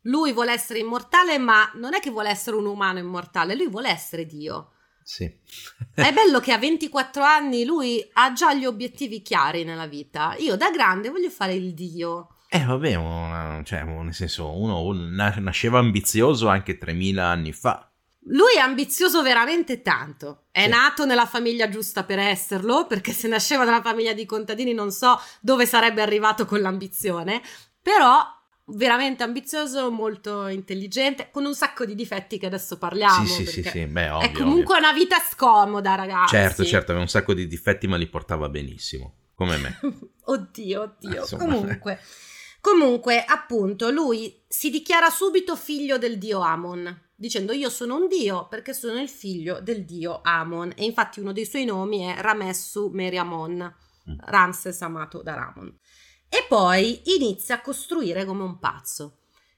[0.02, 3.88] Lui vuole essere immortale, ma non è che vuole essere un umano immortale, lui vuole
[3.88, 4.72] essere Dio.
[5.02, 5.24] Sì.
[5.94, 10.34] è bello che a 24 anni lui ha già gli obiettivi chiari nella vita.
[10.38, 12.36] Io da grande voglio fare il Dio.
[12.52, 17.88] Eh vabbè, una, cioè, nel senso, uno nasceva ambizioso anche 3000 anni fa.
[18.24, 20.46] Lui è ambizioso veramente tanto.
[20.50, 20.68] È sì.
[20.68, 25.16] nato nella famiglia giusta per esserlo, perché se nasceva nella famiglia di contadini non so
[25.40, 27.40] dove sarebbe arrivato con l'ambizione,
[27.80, 28.20] però
[28.66, 33.26] veramente ambizioso, molto intelligente, con un sacco di difetti che adesso parliamo.
[33.26, 33.86] Sì, sì, sì, sì.
[33.86, 34.88] Beh, ovvio, è comunque ovvio.
[34.88, 36.34] una vita scomoda, ragazzi.
[36.34, 39.78] Certo, certo, aveva un sacco di difetti, ma li portava benissimo, come me.
[40.26, 41.20] oddio, oddio.
[41.20, 41.44] Insomma.
[41.44, 42.00] Comunque.
[42.60, 48.48] Comunque, appunto, lui si dichiara subito figlio del dio Amon, dicendo io sono un dio
[48.48, 50.72] perché sono il figlio del dio Amon.
[50.76, 53.74] E infatti uno dei suoi nomi è Ramessu Meriamon,
[54.10, 54.14] mm.
[54.24, 55.74] Ramses amato da Ramon.
[56.28, 59.16] E poi inizia a costruire come un pazzo.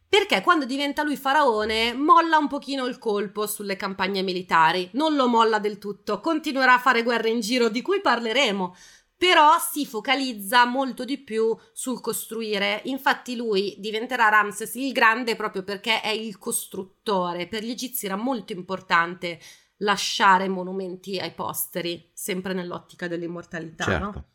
[0.08, 5.26] Perché quando diventa lui faraone molla un pochino il colpo sulle campagne militari, non lo
[5.26, 8.76] molla del tutto, continuerà a fare guerre in giro di cui parleremo,
[9.22, 12.80] però si focalizza molto di più sul costruire.
[12.86, 17.46] Infatti lui diventerà Ramses il Grande proprio perché è il costruttore.
[17.46, 19.38] Per gli egizi era molto importante
[19.76, 24.04] lasciare monumenti ai posteri, sempre nell'ottica dell'immortalità, certo.
[24.04, 24.26] no?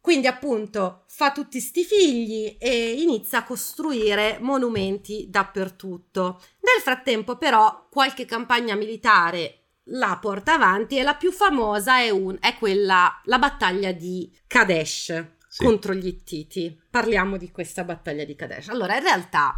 [0.00, 6.40] Quindi appunto fa tutti sti figli e inizia a costruire monumenti dappertutto.
[6.60, 12.36] Nel frattempo però qualche campagna militare la porta avanti e la più famosa è, un,
[12.40, 15.64] è quella, la battaglia di Kadesh sì.
[15.64, 16.80] contro gli Ittiti.
[16.90, 18.68] Parliamo di questa battaglia di Kadesh.
[18.68, 19.54] Allora, in realtà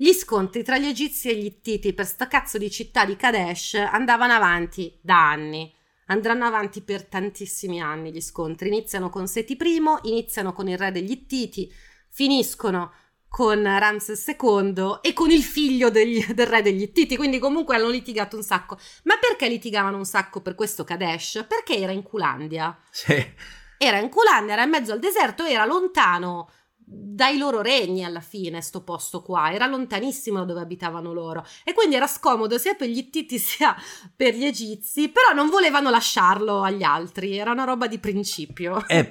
[0.00, 3.74] Gli scontri tra gli egizi e gli ittiti per sta cazzo di città di Kadesh
[3.74, 5.74] andavano avanti da anni.
[6.06, 8.68] Andranno avanti per tantissimi anni gli scontri.
[8.68, 11.68] Iniziano con Seti I, iniziano con il re degli Ittiti,
[12.10, 12.92] finiscono
[13.28, 17.88] con Ramses II e con il figlio degli, del re degli Ittiti, quindi comunque hanno
[17.88, 18.78] litigato un sacco.
[19.04, 21.44] Ma perché litigavano un sacco per questo Kadesh?
[21.46, 22.76] Perché era in Culandia.
[22.90, 23.34] Sì.
[23.76, 26.50] Era in Culandia, era in mezzo al deserto, era lontano
[26.90, 31.74] dai loro regni alla fine sto posto qua, era lontanissimo da dove abitavano loro e
[31.74, 33.76] quindi era scomodo sia per gli Ittiti sia
[34.16, 38.86] per gli Egizi, però non volevano lasciarlo agli altri, era una roba di principio.
[38.88, 39.06] Eh,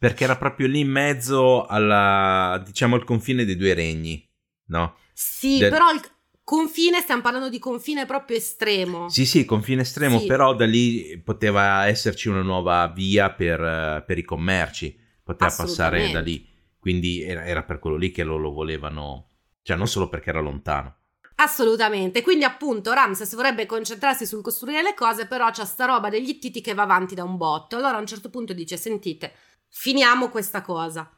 [0.00, 4.26] perché era proprio lì in mezzo alla, diciamo, al confine dei due regni,
[4.68, 4.96] no?
[5.12, 5.68] Sì, Del...
[5.68, 6.00] però il
[6.42, 9.10] confine, stiamo parlando di confine proprio estremo.
[9.10, 10.24] Sì, sì, confine estremo, sì.
[10.24, 16.20] però da lì poteva esserci una nuova via per, per i commerci, poteva passare da
[16.22, 16.48] lì.
[16.78, 19.28] Quindi era, era per quello lì che lo, lo volevano,
[19.60, 20.96] cioè non solo perché era lontano.
[21.42, 26.28] Assolutamente, quindi appunto Ramses vorrebbe concentrarsi sul costruire le cose, però c'è sta roba degli
[26.28, 27.76] Ittiti che va avanti da un botto.
[27.76, 29.32] Allora a un certo punto dice: Sentite,
[29.70, 31.10] finiamo questa cosa.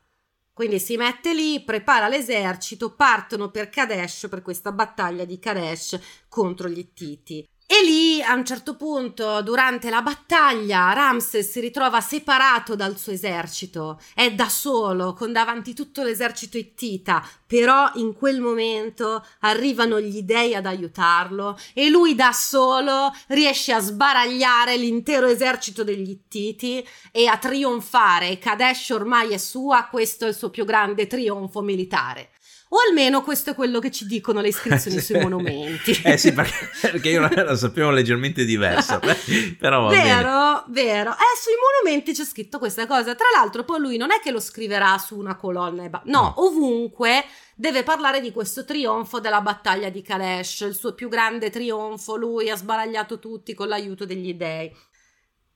[0.52, 6.68] Quindi si mette lì, prepara l'esercito, partono per Kadesh, per questa battaglia di Kadesh contro
[6.68, 7.48] gli Ittiti.
[7.66, 13.12] E lì a un certo punto, durante la battaglia, Ramses si ritrova separato dal suo
[13.12, 20.22] esercito, è da solo, con davanti tutto l'esercito ittita, però in quel momento arrivano gli
[20.22, 27.27] dei ad aiutarlo e lui da solo riesce a sbaragliare l'intero esercito degli ittiti e
[27.27, 28.38] a trionfare.
[28.38, 32.31] Kadesh ormai è sua, questo è il suo più grande trionfo militare.
[32.74, 35.90] O almeno questo è quello che ci dicono le iscrizioni sui monumenti.
[36.04, 38.98] eh sì, perché, perché io la sapevo leggermente diversa.
[39.58, 40.82] però vero, bene.
[40.82, 41.11] vero.
[41.11, 43.14] Eh, sui monumenti c'è scritto questa cosa.
[43.14, 45.87] Tra l'altro, poi lui non è che lo scriverà su una colonna.
[45.90, 50.94] Ba- no, no, ovunque deve parlare di questo trionfo della battaglia di Kalesh, il suo
[50.94, 52.16] più grande trionfo.
[52.16, 54.74] Lui ha sbaragliato tutti con l'aiuto degli dei.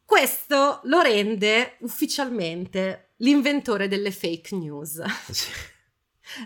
[0.04, 5.02] Questo lo rende ufficialmente l'inventore delle fake news.
[5.30, 5.74] Sì.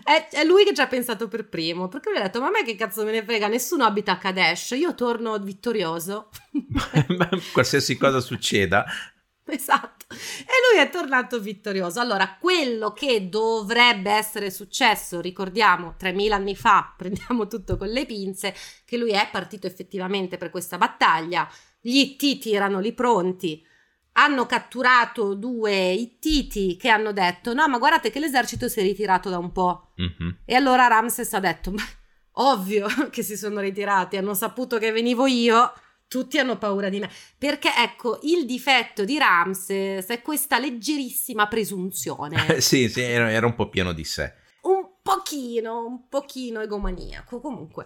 [0.03, 2.51] È, è, lui che ci ha pensato per primo, perché lui ha detto, ma a
[2.51, 6.29] me che cazzo me ne frega, nessuno abita a Kadesh, io torno vittorioso.
[7.51, 8.85] Qualsiasi cosa succeda.
[9.43, 11.99] Esatto, e lui è tornato vittorioso.
[11.99, 18.55] Allora, quello che dovrebbe essere successo, ricordiamo, 3000 anni fa, prendiamo tutto con le pinze,
[18.85, 21.49] che lui è partito effettivamente per questa battaglia,
[21.81, 23.65] gli Titi erano lì pronti,
[24.13, 29.29] hanno catturato due ittiti che hanno detto no ma guardate che l'esercito si è ritirato
[29.29, 30.31] da un po' mm-hmm.
[30.45, 31.83] e allora Ramses ha detto ma
[32.33, 35.73] ovvio che si sono ritirati hanno saputo che venivo io
[36.11, 42.59] tutti hanno paura di me perché ecco il difetto di Ramses è questa leggerissima presunzione.
[42.59, 44.33] Sì sì era, un po' pieno di sé.
[44.63, 47.39] Un pochino un pochino egomaniaco.
[47.39, 47.85] Comunque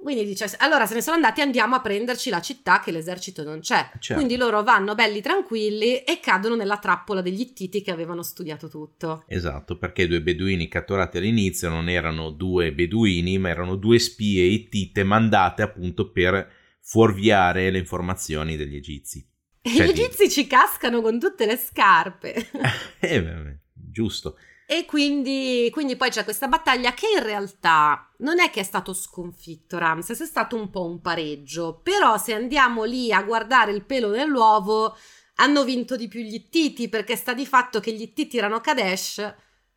[0.00, 3.60] quindi dice, allora se ne sono andati andiamo a prenderci la città che l'esercito non
[3.60, 3.90] c'è.
[3.98, 4.14] Certo.
[4.14, 9.24] Quindi loro vanno belli tranquilli e cadono nella trappola degli Ittiti che avevano studiato tutto.
[9.26, 14.44] Esatto, perché i due beduini catturati all'inizio non erano due beduini, ma erano due spie
[14.44, 16.48] ittite mandate appunto per
[16.80, 19.26] fuorviare le informazioni degli egizi.
[19.60, 20.30] E cioè, gli egizi di...
[20.30, 22.48] ci cascano con tutte le scarpe.
[23.00, 24.36] eh, giusto.
[24.70, 28.92] E quindi, quindi, poi c'è questa battaglia che in realtà non è che è stato
[28.92, 31.80] sconfitto Ramses, è stato un po' un pareggio.
[31.82, 34.94] Però se andiamo lì a guardare il pelo nell'uovo,
[35.36, 39.34] hanno vinto di più gli Ittiti perché sta di fatto che gli Ittiti erano Kadesh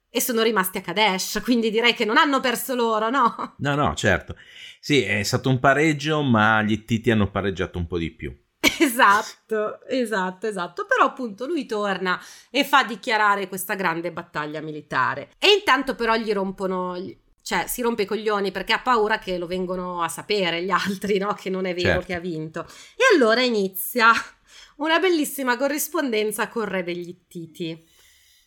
[0.10, 3.56] e sono rimasti a Kadesh, quindi direi che non hanno perso loro, no?
[3.60, 4.36] No, no, certo.
[4.82, 8.38] Sì, è stato un pareggio, ma gli Ittiti hanno pareggiato un po' di più.
[8.80, 10.86] Esatto, esatto, esatto.
[10.86, 15.32] Però appunto lui torna e fa dichiarare questa grande battaglia militare.
[15.40, 16.96] E intanto però gli rompono,
[17.42, 21.18] cioè si rompe i coglioni perché ha paura che lo vengano a sapere gli altri,
[21.18, 21.34] no?
[21.34, 22.06] Che non è vero certo.
[22.06, 22.62] che ha vinto.
[22.96, 24.12] E allora inizia
[24.78, 27.90] una bellissima corrispondenza con re degli Ittiti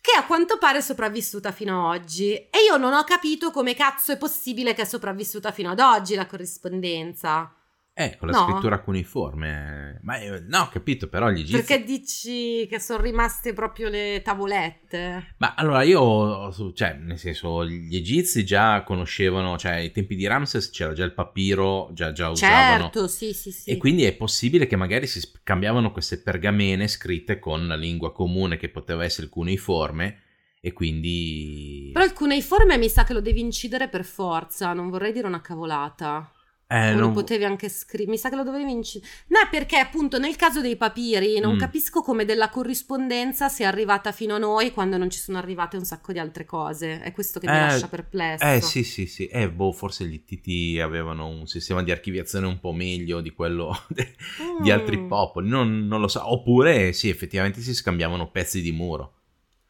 [0.05, 2.35] che a quanto pare è sopravvissuta fino ad oggi.
[2.35, 6.13] E io non ho capito come cazzo è possibile che è sopravvissuta fino ad oggi
[6.13, 7.51] la corrispondenza.
[7.97, 8.43] Eh, con la no.
[8.43, 10.01] scrittura cuneiforme.
[10.03, 11.53] Ma eh, no, ho capito, però gli egizi...
[11.53, 15.35] Perché dici che sono rimaste proprio le tavolette?
[15.37, 20.71] Ma allora io, cioè, nel senso, gli egizi già conoscevano, cioè, ai tempi di Ramses
[20.71, 22.83] c'era già il papiro, già, già usavano.
[22.83, 23.69] Certo, sì, sì, sì.
[23.69, 28.57] E quindi è possibile che magari si scambiavano queste pergamene scritte con la lingua comune
[28.57, 30.19] che poteva essere il cuneiforme
[30.59, 31.91] e quindi...
[31.93, 35.39] Però il cuneiforme mi sa che lo devi incidere per forza, non vorrei dire una
[35.39, 36.29] cavolata.
[36.67, 36.99] Eh, non...
[36.99, 39.11] lo potevi anche scrivere, mi sa che lo dovevi incidere.
[39.27, 41.59] No, perché appunto nel caso dei papiri non mm.
[41.59, 45.85] capisco come della corrispondenza sia arrivata fino a noi quando non ci sono arrivate un
[45.85, 47.01] sacco di altre cose.
[47.01, 48.43] È questo che mi eh, lascia perplesso.
[48.43, 49.27] Eh sì, sì, sì.
[49.27, 53.79] Eh, boh, forse gli Titi avevano un sistema di archiviazione un po' meglio di quello
[53.87, 54.63] de- mm.
[54.63, 55.07] di altri mm.
[55.07, 55.47] popoli.
[55.47, 56.27] Non, non, lo so.
[56.31, 59.13] Oppure sì, effettivamente si scambiavano pezzi di muro.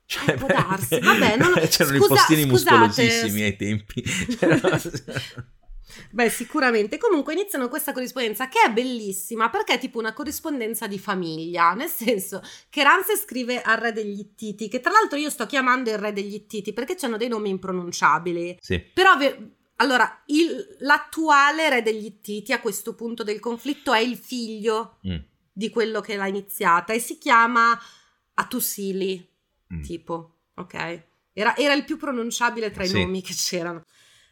[0.05, 2.77] Cioè, eh, può darsi, vabbè, non c'erano Scusa, i postini scusate.
[2.77, 4.03] muscolosissimi ai tempi.
[6.11, 6.97] Beh, sicuramente.
[6.97, 11.89] Comunque iniziano questa corrispondenza che è bellissima perché è tipo una corrispondenza di famiglia, nel
[11.89, 15.97] senso che Ramses scrive al re degli Ittiti, che tra l'altro io sto chiamando il
[15.97, 18.57] re degli Ittiti perché hanno dei nomi impronunciabili.
[18.59, 18.79] Sì.
[18.79, 19.17] Però
[19.77, 25.17] allora, il, l'attuale re degli Ittiti a questo punto del conflitto è il figlio mm.
[25.51, 27.77] di quello che l'ha iniziata e si chiama
[28.35, 29.27] Atusili,
[29.73, 29.81] mm.
[29.81, 31.03] tipo, ok?
[31.33, 33.01] Era, era, il più pronunciabile tra i sì.
[33.01, 33.83] nomi che c'erano.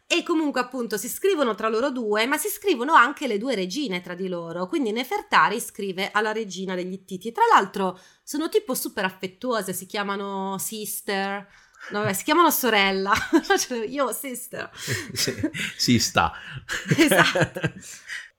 [0.06, 4.02] E comunque appunto si scrivono tra loro due, ma si scrivono anche le due regine
[4.02, 4.66] tra di loro.
[4.66, 7.32] Quindi Nefertari scrive alla regina degli Ittiti.
[7.32, 11.46] Tra l'altro sono tipo super affettuose, si chiamano sister.
[11.90, 13.12] No, vabbè, si chiamano sorella.
[13.58, 14.70] Cioè, io sister.
[15.76, 16.32] si sta.
[16.96, 17.60] esatto.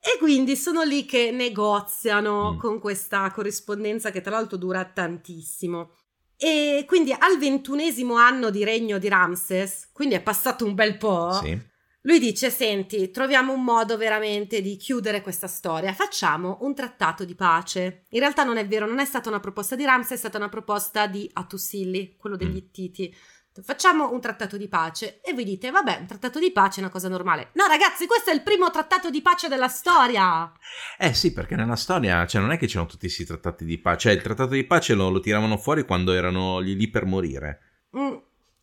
[0.06, 2.58] E quindi sono lì che negoziano mm.
[2.60, 5.95] con questa corrispondenza che tra l'altro dura tantissimo.
[6.38, 11.38] E quindi al ventunesimo anno di regno di Ramses, quindi è passato un bel po',
[11.42, 11.58] sì.
[12.02, 17.34] lui dice, senti, troviamo un modo veramente di chiudere questa storia, facciamo un trattato di
[17.34, 18.04] pace.
[18.10, 20.50] In realtà non è vero, non è stata una proposta di Ramses, è stata una
[20.50, 22.56] proposta di Atusilli, quello degli mm.
[22.56, 23.14] Ittiti
[23.62, 26.92] facciamo un trattato di pace e voi dite vabbè un trattato di pace è una
[26.92, 27.50] cosa normale.
[27.54, 30.50] No ragazzi questo è il primo trattato di pace della storia.
[30.98, 33.98] Eh sì perché nella storia cioè non è che c'erano tutti questi trattati di pace.
[33.98, 37.60] Cioè il trattato di pace lo, lo tiravano fuori quando erano lì, lì per morire.
[37.96, 38.16] Mm,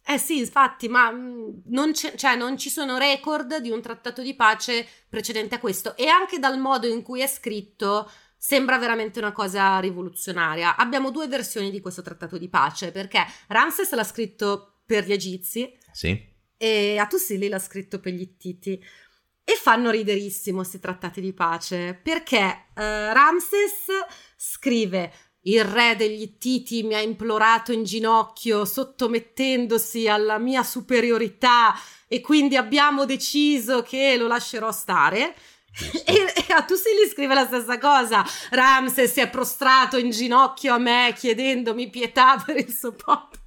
[0.05, 4.35] eh sì infatti ma mm, non, cioè, non ci sono record di un trattato di
[4.35, 5.95] pace precedente a questo.
[5.95, 8.09] E anche dal modo in cui è scritto
[8.45, 10.75] sembra veramente una cosa rivoluzionaria.
[10.75, 15.71] Abbiamo due versioni di questo trattato di pace, perché Ramses l'ha scritto per gli egizi.
[15.91, 16.31] Sì.
[16.57, 18.81] E Atusili l'ha scritto per gli Ittiti.
[19.45, 23.87] E fanno riderissimo questi trattati di pace perché eh, Ramses
[24.37, 25.11] scrive
[25.45, 31.75] il re degli Ittiti mi ha implorato in ginocchio sottomettendosi alla mia superiorità
[32.07, 35.35] e quindi abbiamo deciso che lo lascerò stare.
[36.05, 38.23] E, e a Tusili scrive la stessa cosa.
[38.51, 43.42] Ramses si è prostrato in ginocchio a me chiedendomi pietà per il suo popolo.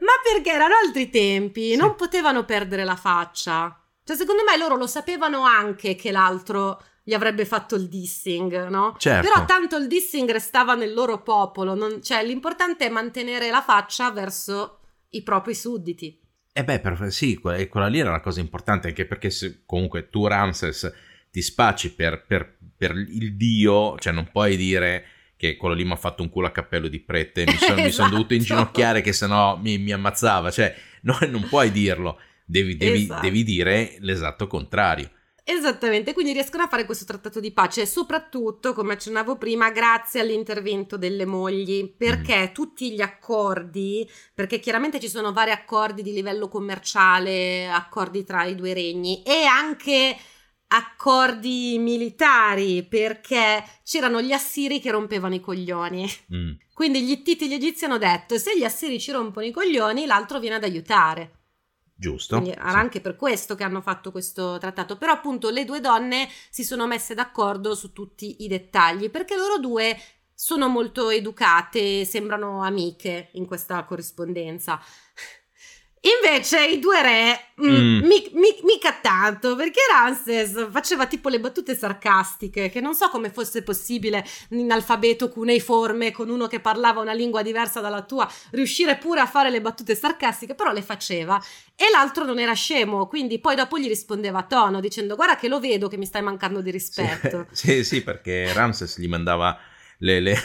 [0.00, 1.76] Ma perché erano altri tempi, sì.
[1.76, 3.80] non potevano perdere la faccia.
[4.04, 8.94] Cioè, secondo me loro lo sapevano anche che l'altro gli avrebbe fatto il dissing, no?
[8.98, 9.26] Certo.
[9.26, 12.02] Però tanto il dissing restava nel loro popolo, non...
[12.02, 14.80] cioè l'importante è mantenere la faccia verso
[15.10, 16.20] i propri sudditi.
[16.52, 17.10] E eh beh, per...
[17.10, 20.92] sì, quella lì era la cosa importante, anche perché se comunque tu Ramses
[21.30, 25.04] ti spacci per, per, per il dio, cioè non puoi dire
[25.38, 27.90] che quello lì mi ha fatto un culo a cappello di prete, mi sono, esatto.
[28.02, 33.02] son dovuto inginocchiare che sennò mi, mi ammazzava, cioè no, non puoi dirlo, devi, devi,
[33.04, 33.20] esatto.
[33.22, 35.10] devi dire l'esatto contrario.
[35.44, 40.98] Esattamente, quindi riescono a fare questo trattato di pace, soprattutto, come accennavo prima, grazie all'intervento
[40.98, 42.52] delle mogli, perché mm.
[42.52, 48.56] tutti gli accordi, perché chiaramente ci sono vari accordi di livello commerciale, accordi tra i
[48.56, 50.16] due regni e anche
[50.68, 56.08] accordi militari perché c'erano gli assiri che rompevano i coglioni.
[56.34, 56.52] Mm.
[56.72, 60.06] Quindi gli Ittiti e gli Egizi hanno detto se gli assiri ci rompono i coglioni
[60.06, 61.32] l'altro viene ad aiutare.
[61.94, 62.36] Giusto.
[62.36, 62.76] Quindi era sì.
[62.76, 64.96] anche per questo che hanno fatto questo trattato.
[64.96, 69.58] Però appunto le due donne si sono messe d'accordo su tutti i dettagli perché loro
[69.58, 69.98] due
[70.32, 74.80] sono molto educate, sembrano amiche in questa corrispondenza.
[76.00, 77.98] Invece i due re, mm, mm.
[78.04, 83.30] mi, mi, mica tanto, perché Ramses faceva tipo le battute sarcastiche, che non so come
[83.30, 88.96] fosse possibile in alfabeto cuneiforme con uno che parlava una lingua diversa dalla tua, riuscire
[88.96, 91.42] pure a fare le battute sarcastiche, però le faceva.
[91.74, 95.48] E l'altro non era scemo, quindi poi dopo gli rispondeva a tono, dicendo guarda che
[95.48, 97.46] lo vedo che mi stai mancando di rispetto.
[97.50, 99.58] Sì, sì, sì perché Ramses gli mandava
[99.98, 100.36] le, le,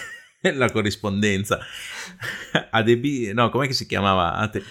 [0.53, 1.59] la corrispondenza.
[2.71, 4.33] Adebi, no, com'è che si chiamava?
[4.33, 4.63] Ate,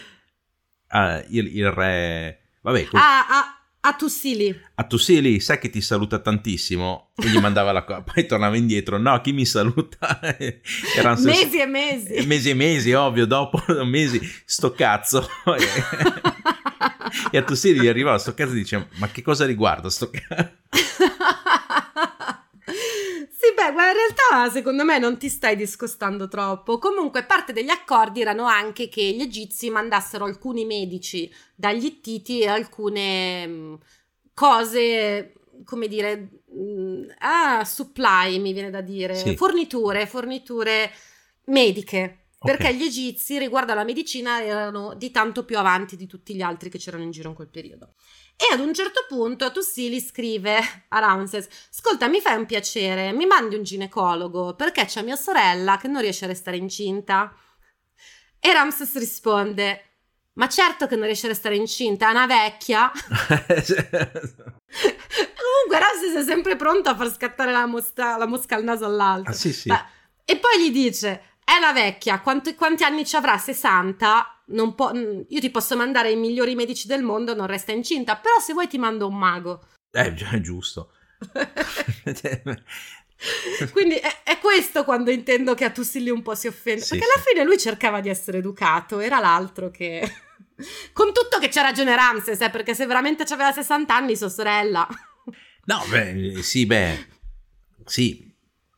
[0.92, 2.40] uh, il, il, re...
[2.60, 4.56] Vabbè, cos- ah, ah, a Tussili.
[4.76, 7.10] A Tussili, sai che ti saluta tantissimo?
[7.16, 8.02] E gli mandava la cosa.
[8.02, 8.96] Poi tornava indietro.
[8.96, 10.20] No, chi mi saluta?
[10.96, 12.24] Erano mesi e mesi.
[12.26, 13.26] Mesi e mesi, ovvio.
[13.26, 15.28] Dopo mesi, sto cazzo.
[17.32, 20.52] e a Tussili gli arrivava sto cazzo e dice, ma che cosa riguarda sto cazzo?
[23.54, 26.78] Beh, ma in realtà secondo me non ti stai discostando troppo.
[26.78, 32.48] Comunque, parte degli accordi erano anche che gli egizi mandassero alcuni medici dagli Ittiti e
[32.48, 33.74] alcune mh, mm,
[34.34, 35.32] cose,
[35.64, 39.36] come dire, mm, ah, supply mi viene da dire, sì.
[39.36, 40.92] forniture, forniture
[41.46, 42.26] mediche.
[42.38, 42.56] Okay.
[42.56, 46.70] Perché gli egizi riguardo alla medicina erano di tanto più avanti di tutti gli altri
[46.70, 47.94] che c'erano in giro in quel periodo.
[48.42, 53.24] E ad un certo punto Tussili scrive a Ramses: Ascolta, mi fai un piacere, mi
[53.24, 57.32] mandi un ginecologo perché c'è mia sorella che non riesce a restare incinta.
[58.40, 59.82] E Ramses risponde:
[60.32, 62.90] Ma certo che non riesce a restare incinta, è una vecchia.
[65.70, 69.32] Comunque Ramses è sempre pronto a far scattare la, mosca, la mosca al naso all'altro.
[69.32, 69.68] Ah, sì, sì.
[69.68, 69.86] Ma,
[70.24, 73.36] e poi gli dice: È una vecchia, quanti, quanti anni ci avrà?
[73.36, 74.42] 60?
[74.74, 74.92] po-
[75.28, 78.68] io ti posso mandare i migliori medici del mondo, non resta incinta, però se vuoi
[78.68, 79.66] ti mando un mago.
[79.90, 80.92] Eh, è giusto.
[83.72, 87.04] Quindi è, è, questo quando intendo che a Tussilli un po' si offende, sì, perché
[87.04, 90.02] alla fine lui cercava di essere educato, era l'altro che...
[90.92, 94.86] Con tutto che c'ha ragione Ramses, eh, perché se veramente aveva 60 anni, sua sorella...
[95.64, 97.06] No, beh, sì, beh,
[97.84, 98.31] sì,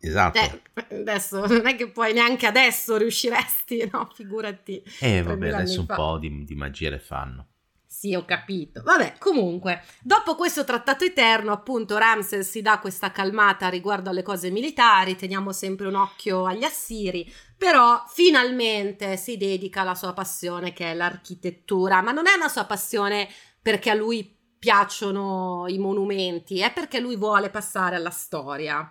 [0.07, 0.39] Esatto.
[0.39, 4.11] Eh, adesso non è che poi neanche adesso riusciresti, no?
[4.15, 4.83] Figurati.
[5.01, 7.49] Eh, vabbè, adesso un po' di, di magia le fanno.
[7.87, 8.83] Sì, ho capito.
[8.83, 14.51] Vabbè, comunque, dopo questo trattato eterno, appunto, Ramses si dà questa calmata riguardo alle cose
[14.51, 20.91] militari, teniamo sempre un occhio agli assiri, però finalmente si dedica alla sua passione che
[20.91, 23.29] è l'architettura, ma non è una sua passione
[23.63, 28.91] perché a lui piacciono i monumenti, è perché lui vuole passare alla storia.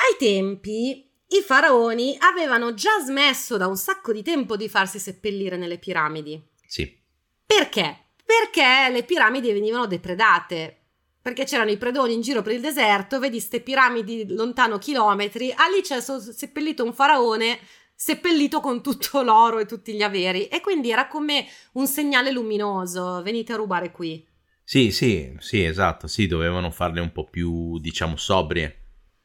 [0.00, 5.56] Ai tempi i faraoni avevano già smesso da un sacco di tempo di farsi seppellire
[5.56, 6.42] nelle piramidi.
[6.66, 6.98] Sì.
[7.44, 8.06] Perché?
[8.24, 10.76] Perché le piramidi venivano depredate.
[11.20, 15.68] Perché c'erano i predoni in giro per il deserto, vedi queste piramidi lontano chilometri, ah
[15.68, 17.58] lì c'è seppellito un faraone
[17.94, 23.20] seppellito con tutto l'oro e tutti gli averi e quindi era come un segnale luminoso,
[23.22, 24.26] venite a rubare qui.
[24.64, 28.79] Sì, sì, sì, esatto, sì, dovevano farle un po' più, diciamo, sobrie.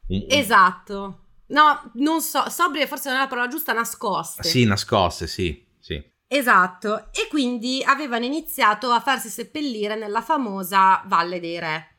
[0.07, 1.19] Esatto.
[1.47, 4.43] No, non so, sobrie forse non è la parola giusta, nascoste.
[4.43, 6.13] Sì, nascoste, sì, sì.
[6.27, 11.97] Esatto, e quindi avevano iniziato a farsi seppellire nella famosa Valle dei Re,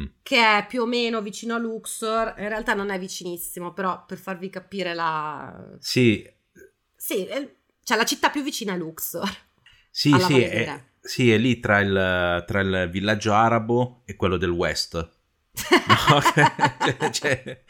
[0.00, 0.06] mm.
[0.22, 4.18] che è più o meno vicino a Luxor, in realtà non è vicinissimo, però per
[4.18, 5.74] farvi capire la...
[5.78, 6.30] Sì.
[6.94, 7.26] Sì,
[7.82, 9.28] cioè la città più vicina a Luxor.
[9.90, 14.50] Sì, sì, è, sì, è lì tra il, tra il villaggio arabo e quello del
[14.50, 15.20] West.
[15.86, 17.64] No, c'è, c'è,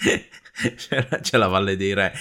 [0.76, 2.12] c'è, c'è, la Valle dei Re.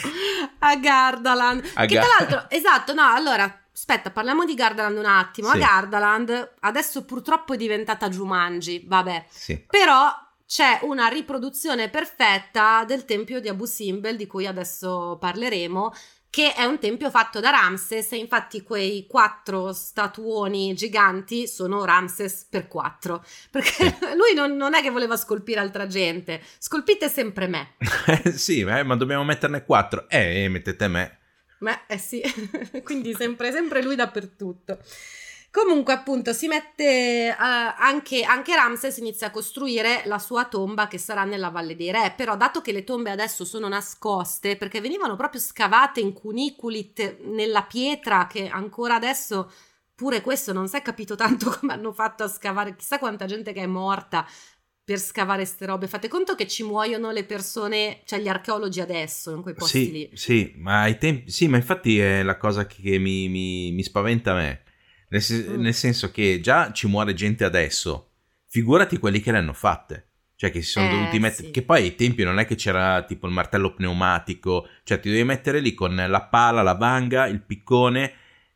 [0.59, 1.71] A Gardaland.
[1.75, 5.49] A che Gar- tra l'altro, esatto, no, allora, aspetta, parliamo di Gardaland un attimo.
[5.51, 5.57] Sì.
[5.57, 9.25] A Gardaland adesso purtroppo è diventata Jumanji, vabbè.
[9.29, 9.63] Sì.
[9.67, 10.11] Però
[10.45, 15.93] c'è una riproduzione perfetta del tempio di Abu Simbel, di cui adesso parleremo,
[16.31, 22.47] che è un tempio fatto da Ramses e infatti quei quattro statuoni giganti sono Ramses
[22.49, 27.73] per quattro, perché lui non, non è che voleva scolpire altra gente, scolpite sempre me.
[28.33, 31.17] sì, eh, ma dobbiamo metterne quattro, eh, mettete me.
[31.59, 32.23] Beh, eh sì,
[32.81, 34.79] quindi sempre, sempre lui dappertutto.
[35.51, 40.97] Comunque, appunto, si mette uh, anche, anche Ramses inizia a costruire la sua tomba che
[40.97, 42.13] sarà nella Valle dei Re.
[42.15, 47.17] Però, dato che le tombe adesso sono nascoste perché venivano proprio scavate in cunicoli te-
[47.23, 49.51] nella pietra, che ancora adesso
[49.93, 53.51] pure questo non si è capito tanto come hanno fatto a scavare, chissà quanta gente
[53.51, 54.25] che è morta
[54.85, 55.87] per scavare queste robe.
[55.87, 59.91] Fate conto che ci muoiono le persone, cioè gli archeologi adesso in quei posti sì,
[59.91, 60.09] lì.
[60.13, 64.31] Sì, ma ai tempi, sì, ma infatti è la cosa che mi, mi, mi spaventa
[64.31, 64.63] a me
[65.11, 65.61] nel, sen- mm.
[65.61, 68.11] nel, senso che già ci muore gente adesso,
[68.47, 70.07] figurati quelli che le hanno fatte.
[70.35, 71.47] Cioè che si sono eh, dovuti mettere...
[71.47, 71.51] Sì.
[71.51, 75.23] Che poi ai tempi non è che c'era tipo il martello pneumatico, cioè ti devi
[75.23, 78.13] mettere lì con la pala, la vanga, il piccone,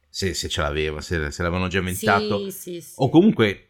[0.09, 2.49] se, se ce l'aveva, se, se, l'avevano già inventato.
[2.49, 3.69] Sì, sì, o comunque,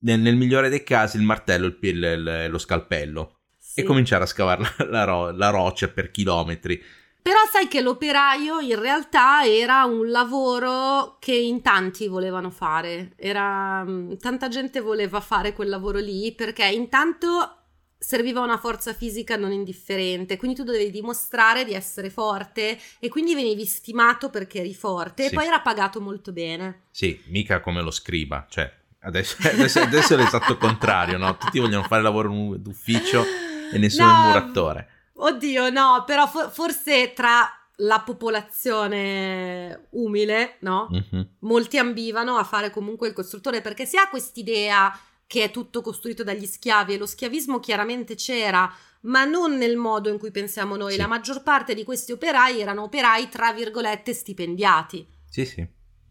[0.00, 3.38] nel, nel, migliore dei casi, il martello, il, il, il, lo scalpello.
[3.76, 6.80] E cominciare a scavare la, la, ro- la roccia per chilometri.
[7.24, 13.12] Però sai che l'operaio in realtà era un lavoro che in tanti volevano fare.
[13.16, 17.60] Era, mm, tanta gente voleva fare quel lavoro lì perché intanto
[17.96, 23.34] serviva una forza fisica non indifferente, quindi tu dovevi dimostrare di essere forte e quindi
[23.34, 25.30] venivi stimato perché eri forte sì.
[25.30, 26.82] e poi era pagato molto bene.
[26.90, 31.38] Sì, mica come lo scriba, cioè adesso, adesso, adesso è l'esatto contrario, no?
[31.38, 33.24] Tutti vogliono fare lavoro d'ufficio
[33.72, 34.88] e nessuno no, è muratore.
[35.16, 37.48] Oddio, no, però for- forse tra
[37.78, 40.88] la popolazione umile, no?
[40.92, 41.22] Mm-hmm.
[41.40, 44.96] Molti ambivano a fare comunque il costruttore perché si ha quest'idea
[45.26, 50.08] che è tutto costruito dagli schiavi e lo schiavismo chiaramente c'era, ma non nel modo
[50.08, 50.92] in cui pensiamo noi.
[50.92, 50.98] Sì.
[50.98, 55.06] La maggior parte di questi operai erano operai, tra virgolette, stipendiati.
[55.28, 55.66] Sì, sì.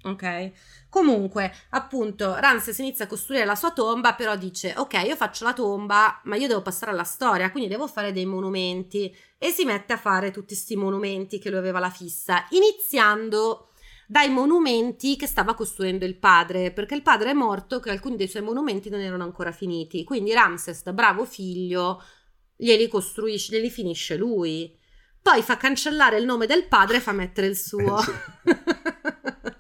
[0.06, 0.52] Ok?
[0.90, 5.54] Comunque, appunto, Ramses inizia a costruire la sua tomba, però dice: Ok, io faccio la
[5.54, 9.16] tomba, ma io devo passare alla storia, quindi devo fare dei monumenti.
[9.38, 13.70] E si mette a fare tutti questi monumenti che lui aveva la fissa, iniziando
[14.08, 18.28] dai monumenti che stava costruendo il padre, perché il padre è morto che alcuni dei
[18.28, 20.04] suoi monumenti non erano ancora finiti.
[20.04, 22.02] Quindi Ramses, da bravo figlio,
[22.56, 24.78] glieli costruisce, glieli finisce lui.
[25.22, 27.98] Poi fa cancellare il nome del padre e fa mettere il suo.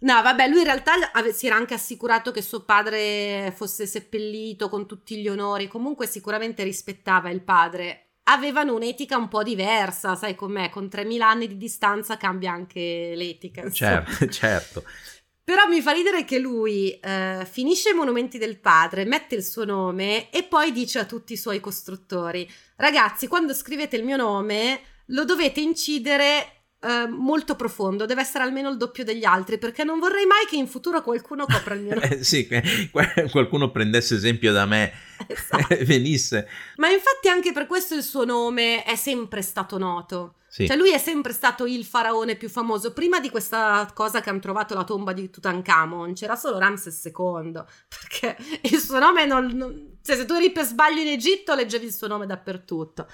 [0.00, 0.92] No, vabbè, lui in realtà
[1.32, 6.62] si era anche assicurato che suo padre fosse seppellito con tutti gli onori, comunque sicuramente
[6.62, 8.04] rispettava il padre.
[8.24, 13.62] Avevano un'etica un po' diversa, sai com'è, con 3.000 anni di distanza cambia anche l'etica.
[13.62, 14.04] Insomma.
[14.04, 14.84] Certo, certo.
[15.42, 19.64] Però mi fa ridere che lui eh, finisce i monumenti del padre, mette il suo
[19.64, 22.46] nome e poi dice a tutti i suoi costruttori:
[22.76, 28.70] Ragazzi, quando scrivete il mio nome lo dovete incidere Uh, molto profondo, deve essere almeno
[28.70, 31.94] il doppio degli altri, perché non vorrei mai che in futuro qualcuno copra il mio
[31.94, 32.08] nome.
[32.18, 32.46] eh, sì,
[33.30, 34.92] qualcuno prendesse esempio da me
[35.26, 35.74] esatto.
[35.74, 36.48] e venisse.
[36.76, 40.34] Ma infatti anche per questo il suo nome è sempre stato noto.
[40.48, 40.66] Sì.
[40.66, 42.92] Cioè lui è sempre stato il faraone più famoso.
[42.92, 47.62] Prima di questa cosa che hanno trovato la tomba di Tutankhamon, c'era solo Ramses II,
[47.88, 49.46] perché il suo nome non...
[49.46, 53.06] non cioè se tu eri per sbaglio in Egitto leggevi il suo nome dappertutto.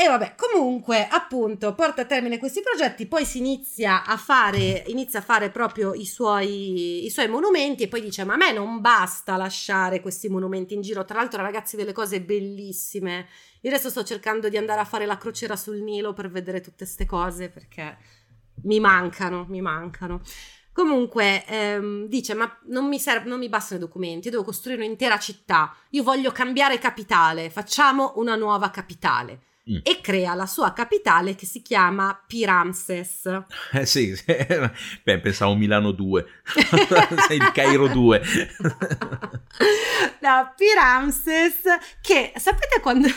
[0.00, 5.18] E vabbè, comunque, appunto, porta a termine questi progetti, poi si inizia a fare, inizia
[5.18, 8.80] a fare proprio i suoi, i suoi monumenti e poi dice, ma a me non
[8.80, 11.04] basta lasciare questi monumenti in giro.
[11.04, 13.26] Tra l'altro, ragazzi, delle cose bellissime.
[13.62, 16.84] Io adesso sto cercando di andare a fare la crociera sul Nilo per vedere tutte
[16.84, 17.98] queste cose perché
[18.66, 20.20] mi mancano, mi mancano.
[20.72, 25.18] Comunque ehm, dice: Ma non mi, serve, non mi bastano i documenti, devo costruire un'intera
[25.18, 25.74] città.
[25.90, 29.78] Io voglio cambiare capitale, facciamo una nuova capitale mm.
[29.82, 33.44] e crea la sua capitale che si chiama Piramses.
[33.72, 36.26] Eh sì, beh, pensavo Milano 2,
[37.28, 38.22] sei il Cairo 2.
[40.20, 41.62] no, Piramses
[42.00, 43.08] che sapete quando,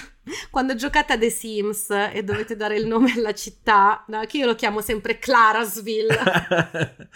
[0.50, 4.46] quando giocate a The Sims e dovete dare il nome alla città, no, che io
[4.46, 7.08] lo chiamo sempre Clarasville.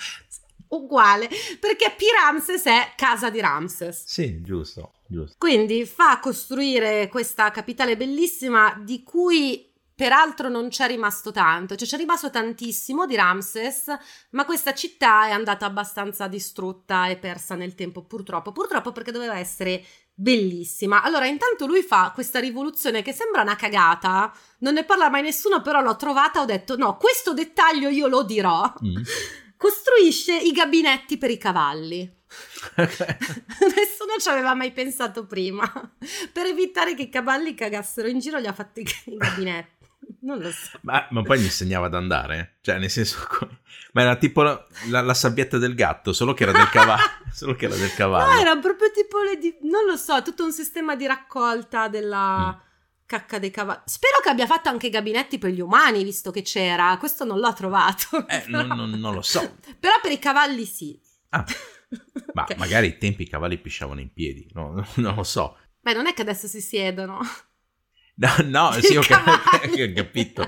[0.67, 1.29] Uguale,
[1.59, 4.03] perché Piramses è casa di Ramses.
[4.05, 4.94] Sì, giusto.
[5.07, 5.35] Giusto.
[5.37, 11.97] Quindi fa costruire questa capitale bellissima di cui peraltro non c'è rimasto tanto, cioè c'è
[11.97, 13.95] rimasto tantissimo di Ramses,
[14.31, 19.37] ma questa città è andata abbastanza distrutta e persa nel tempo, purtroppo, purtroppo perché doveva
[19.37, 19.83] essere
[20.13, 21.01] bellissima.
[21.01, 25.61] Allora, intanto lui fa questa rivoluzione che sembra una cagata, non ne parla mai nessuno,
[25.61, 28.73] però l'ho trovata, ho detto no, questo dettaglio io lo dirò.
[28.85, 29.01] Mm.
[29.65, 32.01] Costruisce i gabinetti per i cavalli.
[32.77, 35.67] Nessuno ci aveva mai pensato prima.
[36.31, 39.87] Per evitare che i cavalli cagassero in giro, gli ha fatti i gabinetti.
[40.21, 40.77] Non lo so.
[40.81, 42.59] Ma, ma, poi gli insegnava ad andare?
[42.61, 43.27] Cioè, nel senso.
[43.93, 47.01] Ma era tipo la, la, la sabbietta del gatto, solo che era del cavallo.
[47.33, 48.33] solo che era del cavallo.
[48.33, 49.39] No, era proprio tipo le.
[49.61, 52.53] Non lo so, tutto un sistema di raccolta della.
[52.55, 52.73] Mm.
[53.05, 53.81] Cacca dei cavalli.
[53.85, 56.97] Spero che abbia fatto anche i gabinetti per gli umani, visto che c'era.
[56.97, 58.27] Questo non l'ho trovato.
[58.27, 58.63] Eh, però...
[58.63, 59.57] non, non, non, lo so.
[59.79, 60.99] Però per i cavalli sì.
[61.29, 61.45] Ah.
[62.33, 62.57] Ma okay.
[62.57, 65.57] magari ai tempi i cavalli pisciavano in piedi, no, non lo so.
[65.79, 67.19] Beh, non è che adesso si siedono.
[68.15, 70.47] No, no, sì, ho capito.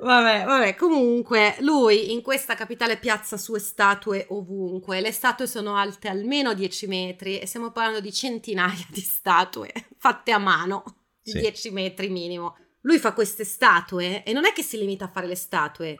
[0.00, 5.00] Vabbè, vabbè, comunque lui in questa capitale piazza sue statue ovunque.
[5.00, 10.30] Le statue sono alte almeno 10 metri e stiamo parlando di centinaia di statue fatte
[10.30, 10.84] a mano,
[11.20, 11.40] di sì.
[11.40, 12.56] 10 metri minimo.
[12.82, 15.98] Lui fa queste statue e non è che si limita a fare le statue.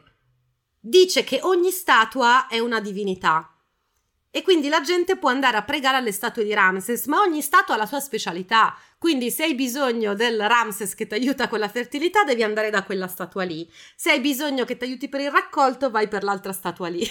[0.79, 3.53] Dice che ogni statua è una divinità.
[4.31, 7.73] E quindi la gente può andare a pregare alle statue di Ramses, ma ogni statua
[7.73, 8.77] ha la sua specialità.
[8.99, 12.83] Quindi se hai bisogno del Ramses che ti aiuta con la fertilità, devi andare da
[12.83, 13.67] quella statua lì.
[13.95, 17.07] Se hai bisogno che ti aiuti per il raccolto, vai per l'altra statua lì.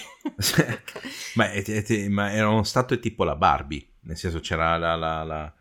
[1.34, 4.94] ma, è, è, ma, erano statue tipo la Barbie, nel senso c'era la...
[4.94, 5.52] la, la...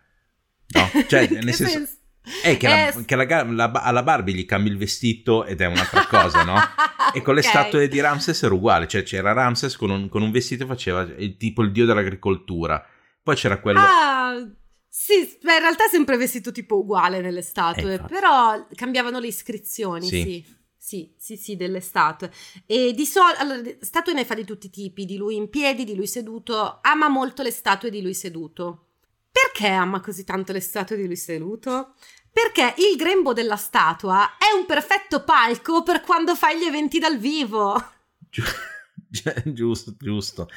[0.68, 1.74] No, cioè nel senso...
[1.74, 1.97] senso?
[2.41, 6.05] È che, la, che la, la, alla Barbie gli cambi il vestito ed è un'altra
[6.07, 6.55] cosa, no?
[7.13, 7.36] E con okay.
[7.36, 10.71] le statue di Ramses era uguale, cioè c'era Ramses con un, con un vestito che
[10.71, 12.86] faceva il, tipo il dio dell'agricoltura.
[13.23, 13.80] Poi c'era quello...
[13.80, 14.45] Ah,
[14.89, 19.28] sì, beh, in realtà è sempre vestito tipo uguale nelle statue, eh, però cambiavano le
[19.28, 20.21] iscrizioni, sì.
[20.21, 20.55] sì.
[20.88, 22.32] Sì, sì, sì, delle statue.
[22.65, 25.84] E di solito, allora, statue ne fa di tutti i tipi, di lui in piedi,
[25.84, 26.80] di lui seduto.
[26.82, 28.86] Ama molto le statue di lui seduto.
[29.30, 31.95] Perché ama così tanto le statue di lui seduto?
[32.38, 37.18] Perché il grembo della statua è un perfetto palco per quando fai gli eventi dal
[37.18, 37.84] vivo.
[39.44, 40.48] giusto, giusto.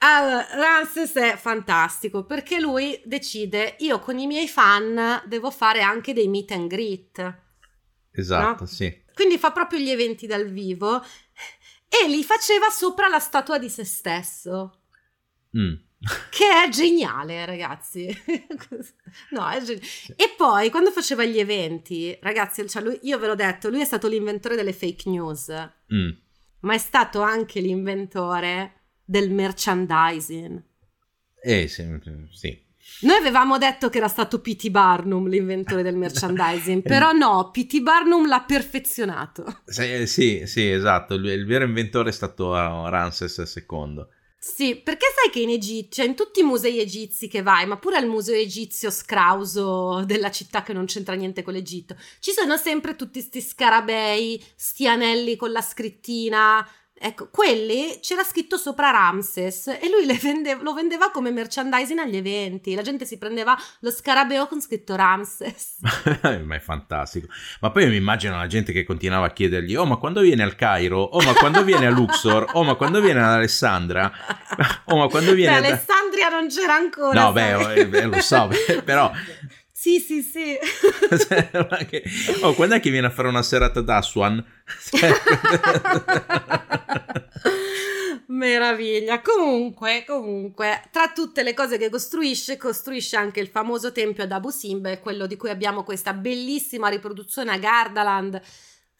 [0.00, 6.12] Allora, Ramses è fantastico perché lui decide, io con i miei fan devo fare anche
[6.12, 7.38] dei meet and greet.
[8.10, 8.66] Esatto, no?
[8.66, 9.04] sì.
[9.14, 11.02] Quindi fa proprio gli eventi dal vivo
[11.88, 14.82] e li faceva sopra la statua di se stesso.
[15.56, 15.72] Mm.
[16.00, 18.06] Che è geniale, ragazzi.
[19.30, 19.86] no, è geniale.
[20.16, 23.84] E poi quando faceva gli eventi, ragazzi, cioè lui, io ve l'ho detto, lui è
[23.84, 25.50] stato l'inventore delle fake news,
[25.94, 26.10] mm.
[26.60, 30.62] ma è stato anche l'inventore del merchandising.
[31.42, 31.84] Eh sì,
[32.30, 32.68] sì.
[33.02, 34.70] Noi avevamo detto che era stato P.T.
[34.70, 37.80] Barnum l'inventore del merchandising, però no, P.T.
[37.80, 39.60] Barnum l'ha perfezionato.
[39.66, 44.06] Sì, sì, sì esatto, il, il, vero inventore è stato Ramses II.
[44.42, 47.76] Sì, perché sai che in Egitto, cioè in tutti i musei egizi che vai, ma
[47.76, 52.56] pure al museo egizio scrauso della città che non c'entra niente con l'Egitto, ci sono
[52.56, 56.66] sempre tutti sti scarabei, sti anelli con la scrittina,
[57.02, 62.74] Ecco, quelli c'era scritto sopra Ramses e lui vendeva, lo vendeva come merchandising agli eventi.
[62.74, 65.78] La gente si prendeva lo scarabeo con scritto Ramses.
[66.44, 67.28] ma è fantastico.
[67.60, 70.54] Ma poi mi immagino la gente che continuava a chiedergli: Oh, ma quando viene al
[70.56, 71.00] Cairo?
[71.00, 72.50] Oh, ma quando viene a Luxor?
[72.52, 74.12] Oh, ma quando viene ad Alessandria?
[74.90, 75.52] Oh, ma quando viene.
[75.52, 75.72] Beh, ad...
[75.72, 77.22] Alessandria non c'era ancora.
[77.22, 78.50] No, beh, eh, eh, lo so,
[78.84, 79.10] però
[79.80, 80.58] sì, sì, sì.
[82.44, 84.44] oh, quando è che viene a fare una serata da Aswan?
[88.26, 89.22] Meraviglia.
[89.22, 94.50] Comunque, comunque, tra tutte le cose che costruisce, costruisce anche il famoso tempio ad Abu
[94.50, 98.38] Simbel, quello di cui abbiamo questa bellissima riproduzione a Gardaland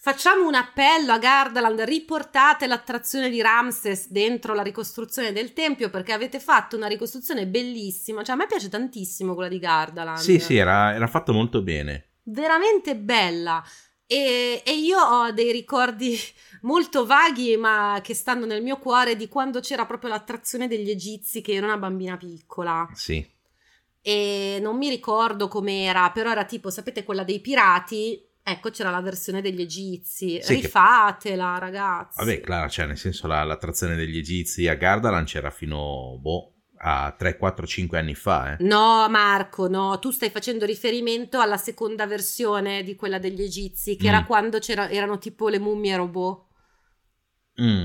[0.03, 6.15] Facciamo un appello a Gardaland, riportate l'attrazione di Ramses dentro la ricostruzione del tempio perché
[6.15, 10.17] avete fatto una ricostruzione bellissima, cioè a me piace tantissimo quella di Gardaland.
[10.17, 12.13] Sì, sì, era, era fatto molto bene.
[12.23, 13.63] Veramente bella
[14.07, 16.19] e, e io ho dei ricordi
[16.63, 21.43] molto vaghi ma che stanno nel mio cuore di quando c'era proprio l'attrazione degli egizi
[21.43, 22.89] che ero una bambina piccola.
[22.95, 23.23] Sì.
[24.01, 29.01] E non mi ricordo com'era, però era tipo, sapete, quella dei pirati Ecco, c'era la
[29.01, 30.41] versione degli egizi.
[30.43, 31.61] Sì, Rifatela, che...
[31.61, 32.19] ragazzi.
[32.19, 37.15] Vabbè, claro, cioè, nel senso, la, l'attrazione degli egizi a Gardaland c'era fino, boh, a
[37.17, 38.53] 3, 4, 5 anni fa.
[38.53, 38.57] Eh.
[38.65, 44.07] No, Marco, no, tu stai facendo riferimento alla seconda versione di quella degli egizi, che
[44.07, 44.09] mm.
[44.09, 46.47] era quando erano tipo le mummie robot.
[47.61, 47.85] Mm.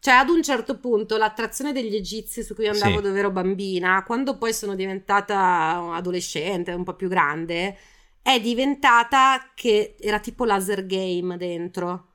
[0.00, 3.02] Cioè, ad un certo punto l'attrazione degli egizi su cui andavo sì.
[3.02, 7.76] dove ero bambina, quando poi sono diventata adolescente, un po' più grande,
[8.22, 12.06] è diventata che era tipo laser game dentro.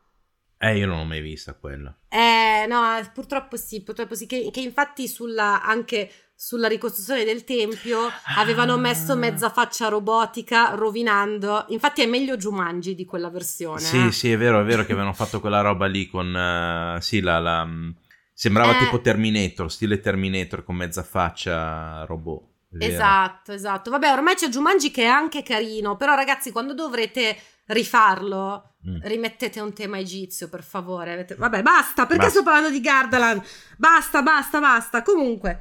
[0.57, 1.93] Eh, io non l'ho mai vista quella.
[2.07, 2.81] Eh, no,
[3.13, 9.15] purtroppo sì, purtroppo sì, che, che infatti sulla, anche sulla ricostruzione del tempio avevano messo
[9.17, 11.65] mezza faccia robotica rovinando.
[11.69, 13.79] Infatti è meglio Jumanji di quella versione.
[13.79, 14.11] Sì, eh.
[14.11, 16.33] sì, è vero, è vero che avevano fatto quella roba lì con...
[16.33, 17.39] Uh, sì, la...
[17.39, 17.89] la mm,
[18.33, 22.52] sembrava eh, tipo Terminator, stile Terminator con mezza faccia robot.
[22.79, 23.89] Esatto, esatto.
[23.89, 28.97] Vabbè, ormai c'è Jumanji che è anche carino, però ragazzi, quando dovrete rifarlo, mm.
[29.03, 31.25] rimettete un tema egizio, per favore.
[31.37, 32.39] Vabbè, basta, perché basta.
[32.39, 33.41] sto parlando di Gardaland?
[33.77, 35.01] Basta, basta, basta.
[35.01, 35.59] Comunque,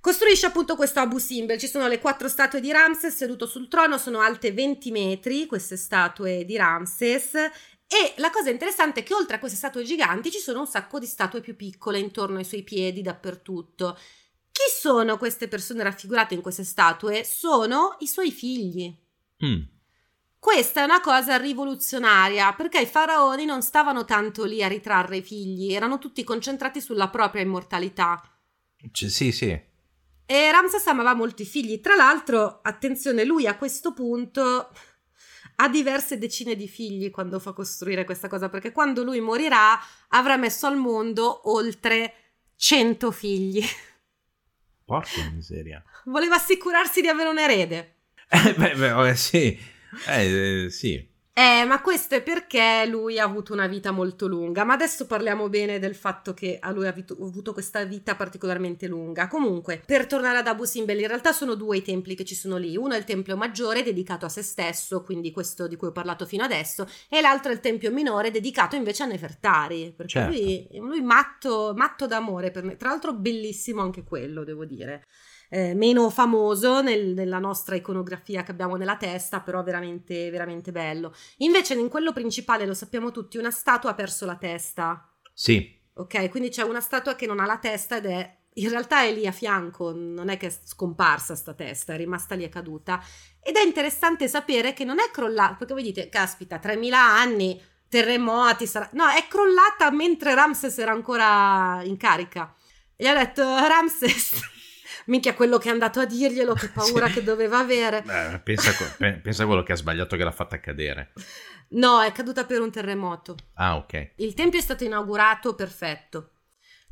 [0.00, 1.58] costruisce appunto questo Abu Simbel.
[1.58, 5.76] Ci sono le quattro statue di Ramses seduto sul trono, sono alte 20 metri, queste
[5.76, 7.34] statue di Ramses.
[7.34, 10.98] E la cosa interessante è che oltre a queste statue giganti ci sono un sacco
[10.98, 13.98] di statue più piccole intorno ai suoi piedi, dappertutto.
[14.52, 17.24] Chi sono queste persone raffigurate in queste statue?
[17.24, 18.94] Sono i suoi figli.
[19.44, 19.62] Mm.
[20.38, 25.22] Questa è una cosa rivoluzionaria perché i faraoni non stavano tanto lì a ritrarre i
[25.22, 28.20] figli, erano tutti concentrati sulla propria immortalità.
[28.90, 29.70] C- sì, sì.
[30.26, 31.80] E Ramses amava molti figli.
[31.80, 34.72] Tra l'altro, attenzione, lui a questo punto
[35.56, 39.78] ha diverse decine di figli quando fa costruire questa cosa, perché quando lui morirà
[40.08, 42.14] avrà messo al mondo oltre
[42.56, 43.62] 100 figli.
[44.92, 45.82] Porca miseria.
[46.04, 47.96] Voleva assicurarsi di avere un erede.
[48.28, 49.58] Eh, beh, beh, sì.
[50.06, 51.11] Eh, eh, sì.
[51.34, 54.64] Eh, ma questo è perché lui ha avuto una vita molto lunga.
[54.64, 59.28] Ma adesso parliamo bene del fatto che a lui ha avuto questa vita particolarmente lunga.
[59.28, 62.58] Comunque, per tornare ad Abu Simbel, in realtà sono due i templi che ci sono
[62.58, 62.76] lì.
[62.76, 66.26] Uno è il tempio maggiore dedicato a se stesso, quindi questo di cui ho parlato
[66.26, 69.94] fino adesso, e l'altro è il tempio minore dedicato invece a Nefertari.
[69.96, 70.36] Perché certo.
[70.36, 72.76] lui, lui matto, matto d'amore per me.
[72.76, 75.06] Tra l'altro, bellissimo anche quello, devo dire
[75.54, 81.14] eh, meno famoso nel, nella nostra iconografia che abbiamo nella testa, però veramente, veramente bello.
[81.38, 85.06] Invece in quello principale, lo sappiamo tutti, una statua ha perso la testa.
[85.34, 85.78] Sì.
[85.92, 89.12] Ok, quindi c'è una statua che non ha la testa ed è in realtà è
[89.12, 93.02] lì a fianco, non è che è scomparsa sta testa, è rimasta lì e caduta.
[93.42, 98.66] Ed è interessante sapere che non è crollata, perché voi dite, caspita, 3000 anni, terremoti,
[98.66, 98.88] sarà...
[98.92, 102.54] no, è crollata mentre Ramses era ancora in carica.
[102.96, 104.50] E ha detto, Ramses,
[105.06, 107.14] minchia quello che è andato a dirglielo, che paura sì.
[107.14, 108.02] che doveva avere.
[108.02, 111.12] Beh, pensa, pensa a quello che ha sbagliato che l'ha fatta cadere.
[111.70, 113.36] No, è caduta per un terremoto.
[113.54, 114.12] Ah, ok.
[114.16, 116.30] Il tempio è stato inaugurato perfetto.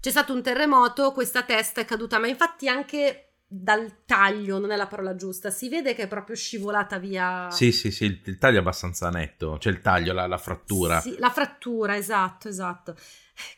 [0.01, 4.77] C'è stato un terremoto, questa testa è caduta, ma infatti anche dal taglio, non è
[4.77, 7.51] la parola giusta, si vede che è proprio scivolata via.
[7.51, 11.01] Sì, sì, sì, il, il taglio è abbastanza netto, c'è il taglio, la, la frattura.
[11.01, 12.95] Sì, la frattura, esatto, esatto.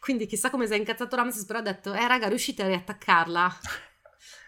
[0.00, 3.58] Quindi chissà come si è incazzato Ramses, però ha detto, eh raga, riuscite a riattaccarla?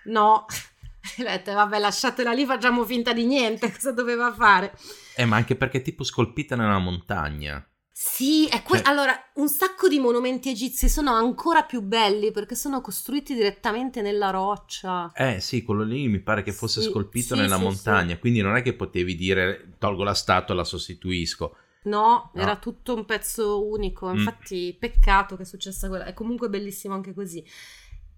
[0.05, 0.47] no.
[1.19, 4.73] E detto, vabbè, lasciatela lì, facciamo finta di niente, cosa doveva fare?
[5.15, 7.63] Eh, ma anche perché è tipo scolpita nella montagna.
[7.97, 8.89] Sì, è que- cioè...
[8.89, 14.31] allora un sacco di monumenti egizi sono ancora più belli perché sono costruiti direttamente nella
[14.31, 15.13] roccia.
[15.15, 18.41] Eh sì, quello lì mi pare che fosse sì, scolpito sì, nella sì, montagna, quindi
[18.41, 21.57] non è che potevi dire tolgo la statua e la sostituisco.
[21.85, 24.17] No, no, era tutto un pezzo unico, mm.
[24.17, 24.79] infatti mm.
[24.81, 27.45] peccato che è successa quella, è comunque bellissimo anche così.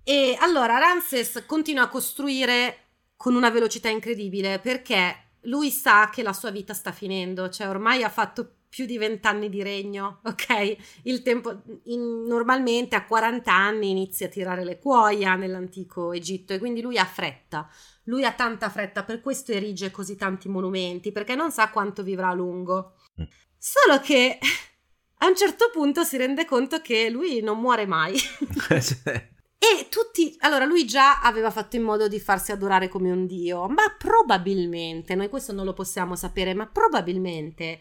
[0.09, 2.77] E allora Ramses continua a costruire
[3.17, 8.05] con una velocità incredibile perché lui sa che la sua vita sta finendo, cioè ormai
[8.05, 10.77] ha fatto più di vent'anni di regno, ok?
[11.03, 16.61] Il tempo in, normalmente a 40 anni inizia a tirare le cuoia nell'antico Egitto e
[16.61, 17.69] quindi lui ha fretta.
[18.05, 22.29] Lui ha tanta fretta, per questo erige così tanti monumenti, perché non sa quanto vivrà
[22.29, 22.93] a lungo.
[23.21, 23.25] Mm.
[23.59, 24.39] Solo che
[25.19, 28.17] a un certo punto si rende conto che lui non muore mai.
[29.59, 33.67] E tutti, allora lui già aveva fatto in modo di farsi adorare come un dio,
[33.69, 37.81] ma probabilmente, noi questo non lo possiamo sapere, ma probabilmente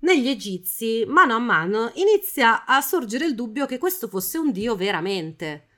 [0.00, 4.76] negli egizi, mano a mano, inizia a sorgere il dubbio che questo fosse un dio
[4.76, 5.68] veramente.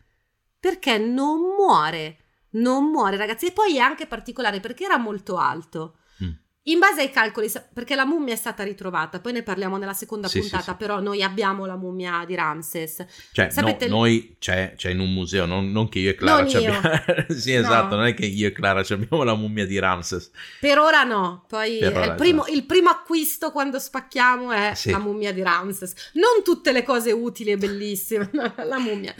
[0.60, 2.18] Perché non muore,
[2.50, 5.97] non muore ragazzi, e poi è anche particolare perché era molto alto.
[6.68, 10.28] In base ai calcoli, perché la mummia è stata ritrovata, poi ne parliamo nella seconda
[10.28, 10.76] sì, puntata, sì, sì.
[10.76, 13.04] però noi abbiamo la mummia di Ramses.
[13.32, 16.46] Cioè, Sapete, no, noi c'è, c'è, in un museo, non, non che io e Clara
[16.46, 16.80] ci abbiamo...
[17.34, 18.02] sì, esatto, no.
[18.02, 20.30] non è che io e Clara abbiamo la mummia di Ramses.
[20.60, 22.56] Per ora no, poi ora, il, primo, esatto.
[22.56, 26.10] il, primo, acquisto quando spacchiamo è la mummia di Ramses.
[26.14, 29.14] Non tutte le cose utili e bellissime, la mummia.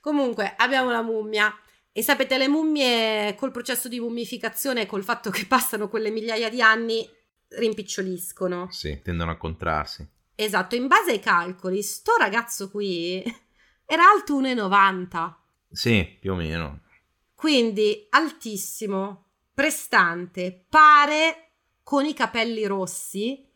[0.00, 1.52] Comunque, abbiamo la mummia.
[1.92, 6.62] E sapete, le mummie col processo di mummificazione, col fatto che passano quelle migliaia di
[6.62, 7.06] anni,
[7.48, 8.70] rimpiccioliscono.
[8.70, 10.08] Sì, tendono a contrarsi.
[10.34, 13.22] Esatto, in base ai calcoli, sto ragazzo qui
[13.84, 15.34] era alto 1,90.
[15.70, 16.80] Sì, più o meno.
[17.34, 21.50] Quindi altissimo, prestante, pare
[21.82, 23.46] con i capelli rossi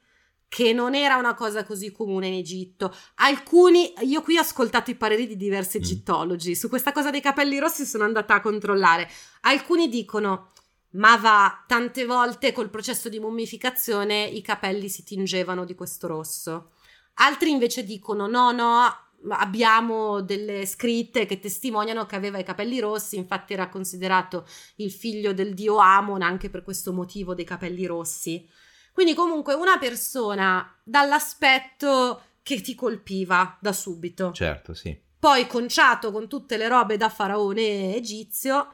[0.56, 2.90] che non era una cosa così comune in Egitto.
[3.16, 5.82] Alcuni, io qui ho ascoltato i pareri di diversi mm.
[5.82, 9.06] egittologi, su questa cosa dei capelli rossi sono andata a controllare.
[9.42, 10.52] Alcuni dicono,
[10.92, 16.70] ma va, tante volte col processo di mummificazione i capelli si tingevano di questo rosso.
[17.16, 18.80] Altri invece dicono, no, no,
[19.28, 24.46] abbiamo delle scritte che testimoniano che aveva i capelli rossi, infatti era considerato
[24.76, 28.48] il figlio del dio Amon anche per questo motivo dei capelli rossi.
[28.96, 34.32] Quindi comunque una persona dall'aspetto che ti colpiva da subito.
[34.32, 34.98] Certo, sì.
[35.18, 38.72] Poi conciato con tutte le robe da faraone egizio,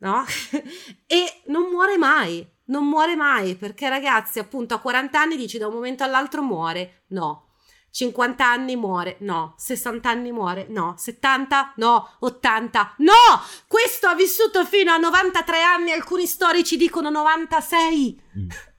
[0.00, 0.22] no?
[1.08, 5.66] e non muore mai, non muore mai, perché ragazzi, appunto a 40 anni dici da
[5.66, 7.04] un momento all'altro muore.
[7.06, 7.54] No.
[7.90, 13.12] 50 anni muore, no, 60 anni muore, no, 70, no, 80, no!
[13.66, 18.22] Questo ha vissuto fino a 93 anni, alcuni storici dicono 96.
[18.36, 18.48] Mm.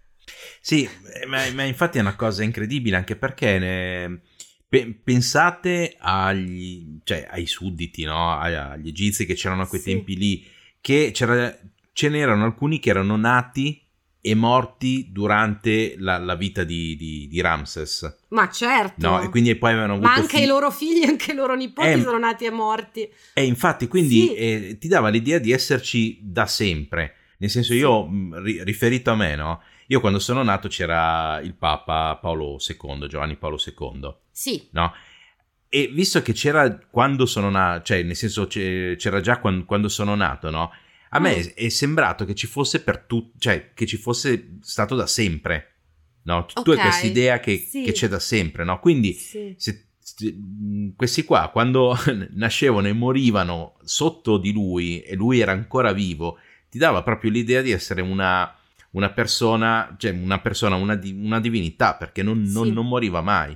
[0.68, 4.22] Sì, eh, ma, ma, infatti è una cosa incredibile anche perché ne,
[4.68, 8.36] pe, pensate agli, cioè, ai sudditi, no?
[8.36, 9.92] agli egizi che c'erano a quei sì.
[9.92, 10.44] tempi lì,
[10.82, 13.80] che ce n'erano alcuni che erano nati
[14.20, 18.22] e morti durante la, la vita di, di, di, Ramses.
[18.30, 19.08] Ma certo.
[19.08, 20.46] No, e quindi poi avevano avuto Ma anche figli.
[20.46, 23.08] i loro figli, anche i loro nipoti eh, sono nati e morti.
[23.36, 24.34] E infatti, quindi sì.
[24.34, 27.18] eh, ti dava l'idea di esserci da sempre.
[27.38, 27.78] Nel senso, sì.
[27.78, 28.10] io,
[28.64, 29.62] riferito a me, no?
[29.88, 34.16] Io quando sono nato c'era il Papa Paolo II, Giovanni Paolo II.
[34.32, 34.68] Sì.
[34.72, 34.94] No?
[35.70, 40.16] E visto che c'era quando sono nato, cioè nel senso c'era già quando, quando sono
[40.16, 40.72] nato, no?
[41.10, 41.48] A me mm.
[41.56, 45.72] è sembrato che ci fosse per tutti, cioè che ci fosse stato da sempre.
[46.24, 46.46] No?
[46.46, 46.76] Tu okay.
[46.76, 47.84] hai questa idea che, sì.
[47.84, 48.80] che, c'è da sempre, no?
[48.80, 49.54] Quindi sì.
[49.58, 50.36] se, se,
[50.96, 51.96] questi qua quando
[52.34, 57.62] nascevano e morivano sotto di lui e lui era ancora vivo, ti dava proprio l'idea
[57.62, 58.54] di essere una
[58.96, 62.72] una persona, cioè una persona, una, una divinità, perché non, non, sì.
[62.72, 63.56] non, moriva mai.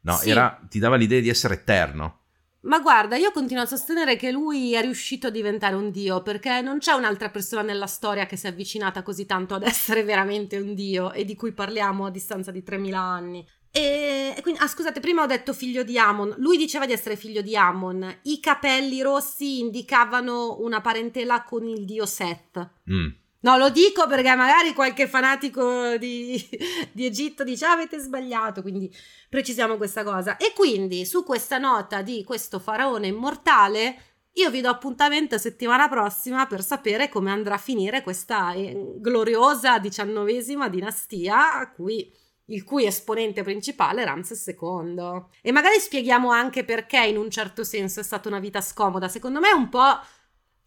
[0.00, 0.30] No, sì.
[0.30, 2.20] era, ti dava l'idea di essere eterno.
[2.60, 6.60] Ma guarda, io continuo a sostenere che lui è riuscito a diventare un dio perché
[6.60, 10.56] non c'è un'altra persona nella storia che si è avvicinata così tanto ad essere veramente
[10.56, 13.46] un dio e di cui parliamo a distanza di 3000 anni.
[13.70, 16.34] E, e quindi, ah, scusate, prima ho detto figlio di Amon.
[16.38, 18.20] Lui diceva di essere figlio di Amon.
[18.22, 22.70] I capelli rossi indicavano una parentela con il dio Seth.
[22.90, 23.08] Mm.
[23.40, 26.44] No, lo dico perché magari qualche fanatico di,
[26.92, 28.92] di Egitto dice ah, avete sbagliato, quindi
[29.28, 30.36] precisiamo questa cosa.
[30.36, 34.02] E quindi su questa nota di questo faraone immortale
[34.38, 39.78] io vi do appuntamento settimana prossima per sapere come andrà a finire questa eh, gloriosa
[39.80, 42.12] diciannovesima dinastia cui,
[42.46, 45.24] il cui esponente principale è Ramses II.
[45.42, 49.08] E magari spieghiamo anche perché in un certo senso è stata una vita scomoda.
[49.08, 49.98] Secondo me è un po'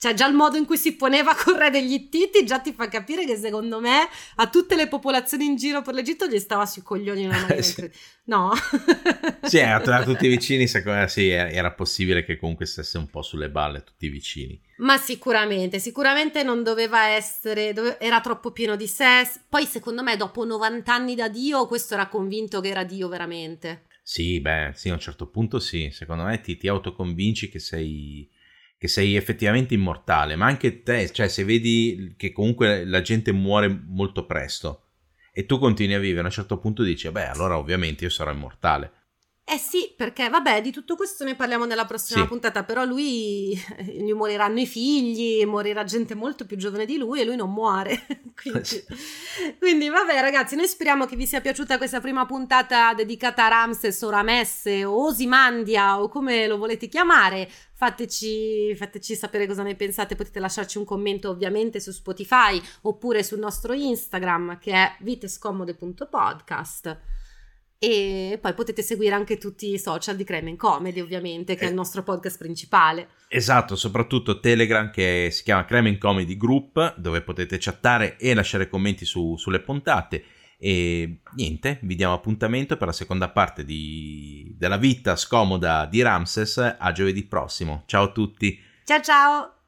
[0.02, 2.88] Cioè, già il modo in cui si poneva con re degli Ittiti già ti fa
[2.88, 6.82] capire che secondo me a tutte le popolazioni in giro per l'Egitto gli stava sui
[6.82, 7.88] coglioni una maniera sì.
[8.24, 8.52] No?
[9.44, 13.12] sì, a, a tutti i vicini, secondo me sì, era possibile che comunque stesse un
[13.12, 14.60] po' sulle balle tutti i vicini.
[14.78, 19.30] Ma sicuramente, sicuramente non doveva essere, dove, era troppo pieno di sé.
[19.48, 23.84] Poi secondo me dopo 90 anni da Dio, questo era convinto che era Dio veramente.
[24.02, 25.92] Sì, beh, sì, a un certo punto sì.
[25.92, 28.28] Secondo me ti, ti autoconvinci che sei
[28.82, 33.68] che sei effettivamente immortale, ma anche te, cioè se vedi che comunque la gente muore
[33.68, 34.86] molto presto
[35.32, 38.32] e tu continui a vivere, a un certo punto dici, beh, allora ovviamente io sarò
[38.32, 38.92] immortale.
[39.44, 42.28] Eh sì, perché vabbè, di tutto questo ne parliamo nella prossima sì.
[42.28, 47.26] puntata, però lui gli moriranno i figli, morirà gente molto più giovane di lui e
[47.26, 48.06] lui non muore.
[48.34, 48.82] quindi, sì.
[49.60, 54.02] quindi, vabbè ragazzi, noi speriamo che vi sia piaciuta questa prima puntata dedicata a Ramses
[54.04, 57.50] o Ramesse o Osimandia o come lo volete chiamare.
[57.74, 63.40] Fateci, fateci, sapere cosa ne pensate, potete lasciarci un commento ovviamente su Spotify oppure sul
[63.40, 67.20] nostro Instagram che è vitescomode.podcast
[67.84, 71.66] e poi potete seguire anche tutti i social di Creme Comedy ovviamente che eh.
[71.66, 73.08] è il nostro podcast principale.
[73.28, 79.04] Esatto, soprattutto Telegram che si chiama Creme Comedy Group dove potete chattare e lasciare commenti
[79.04, 80.24] su, sulle puntate
[80.60, 86.76] e niente, vi diamo appuntamento per la seconda parte di, della vita scomoda di Ramses
[86.78, 87.82] a giovedì prossimo.
[87.88, 88.60] Ciao a tutti.
[88.84, 89.61] Ciao ciao.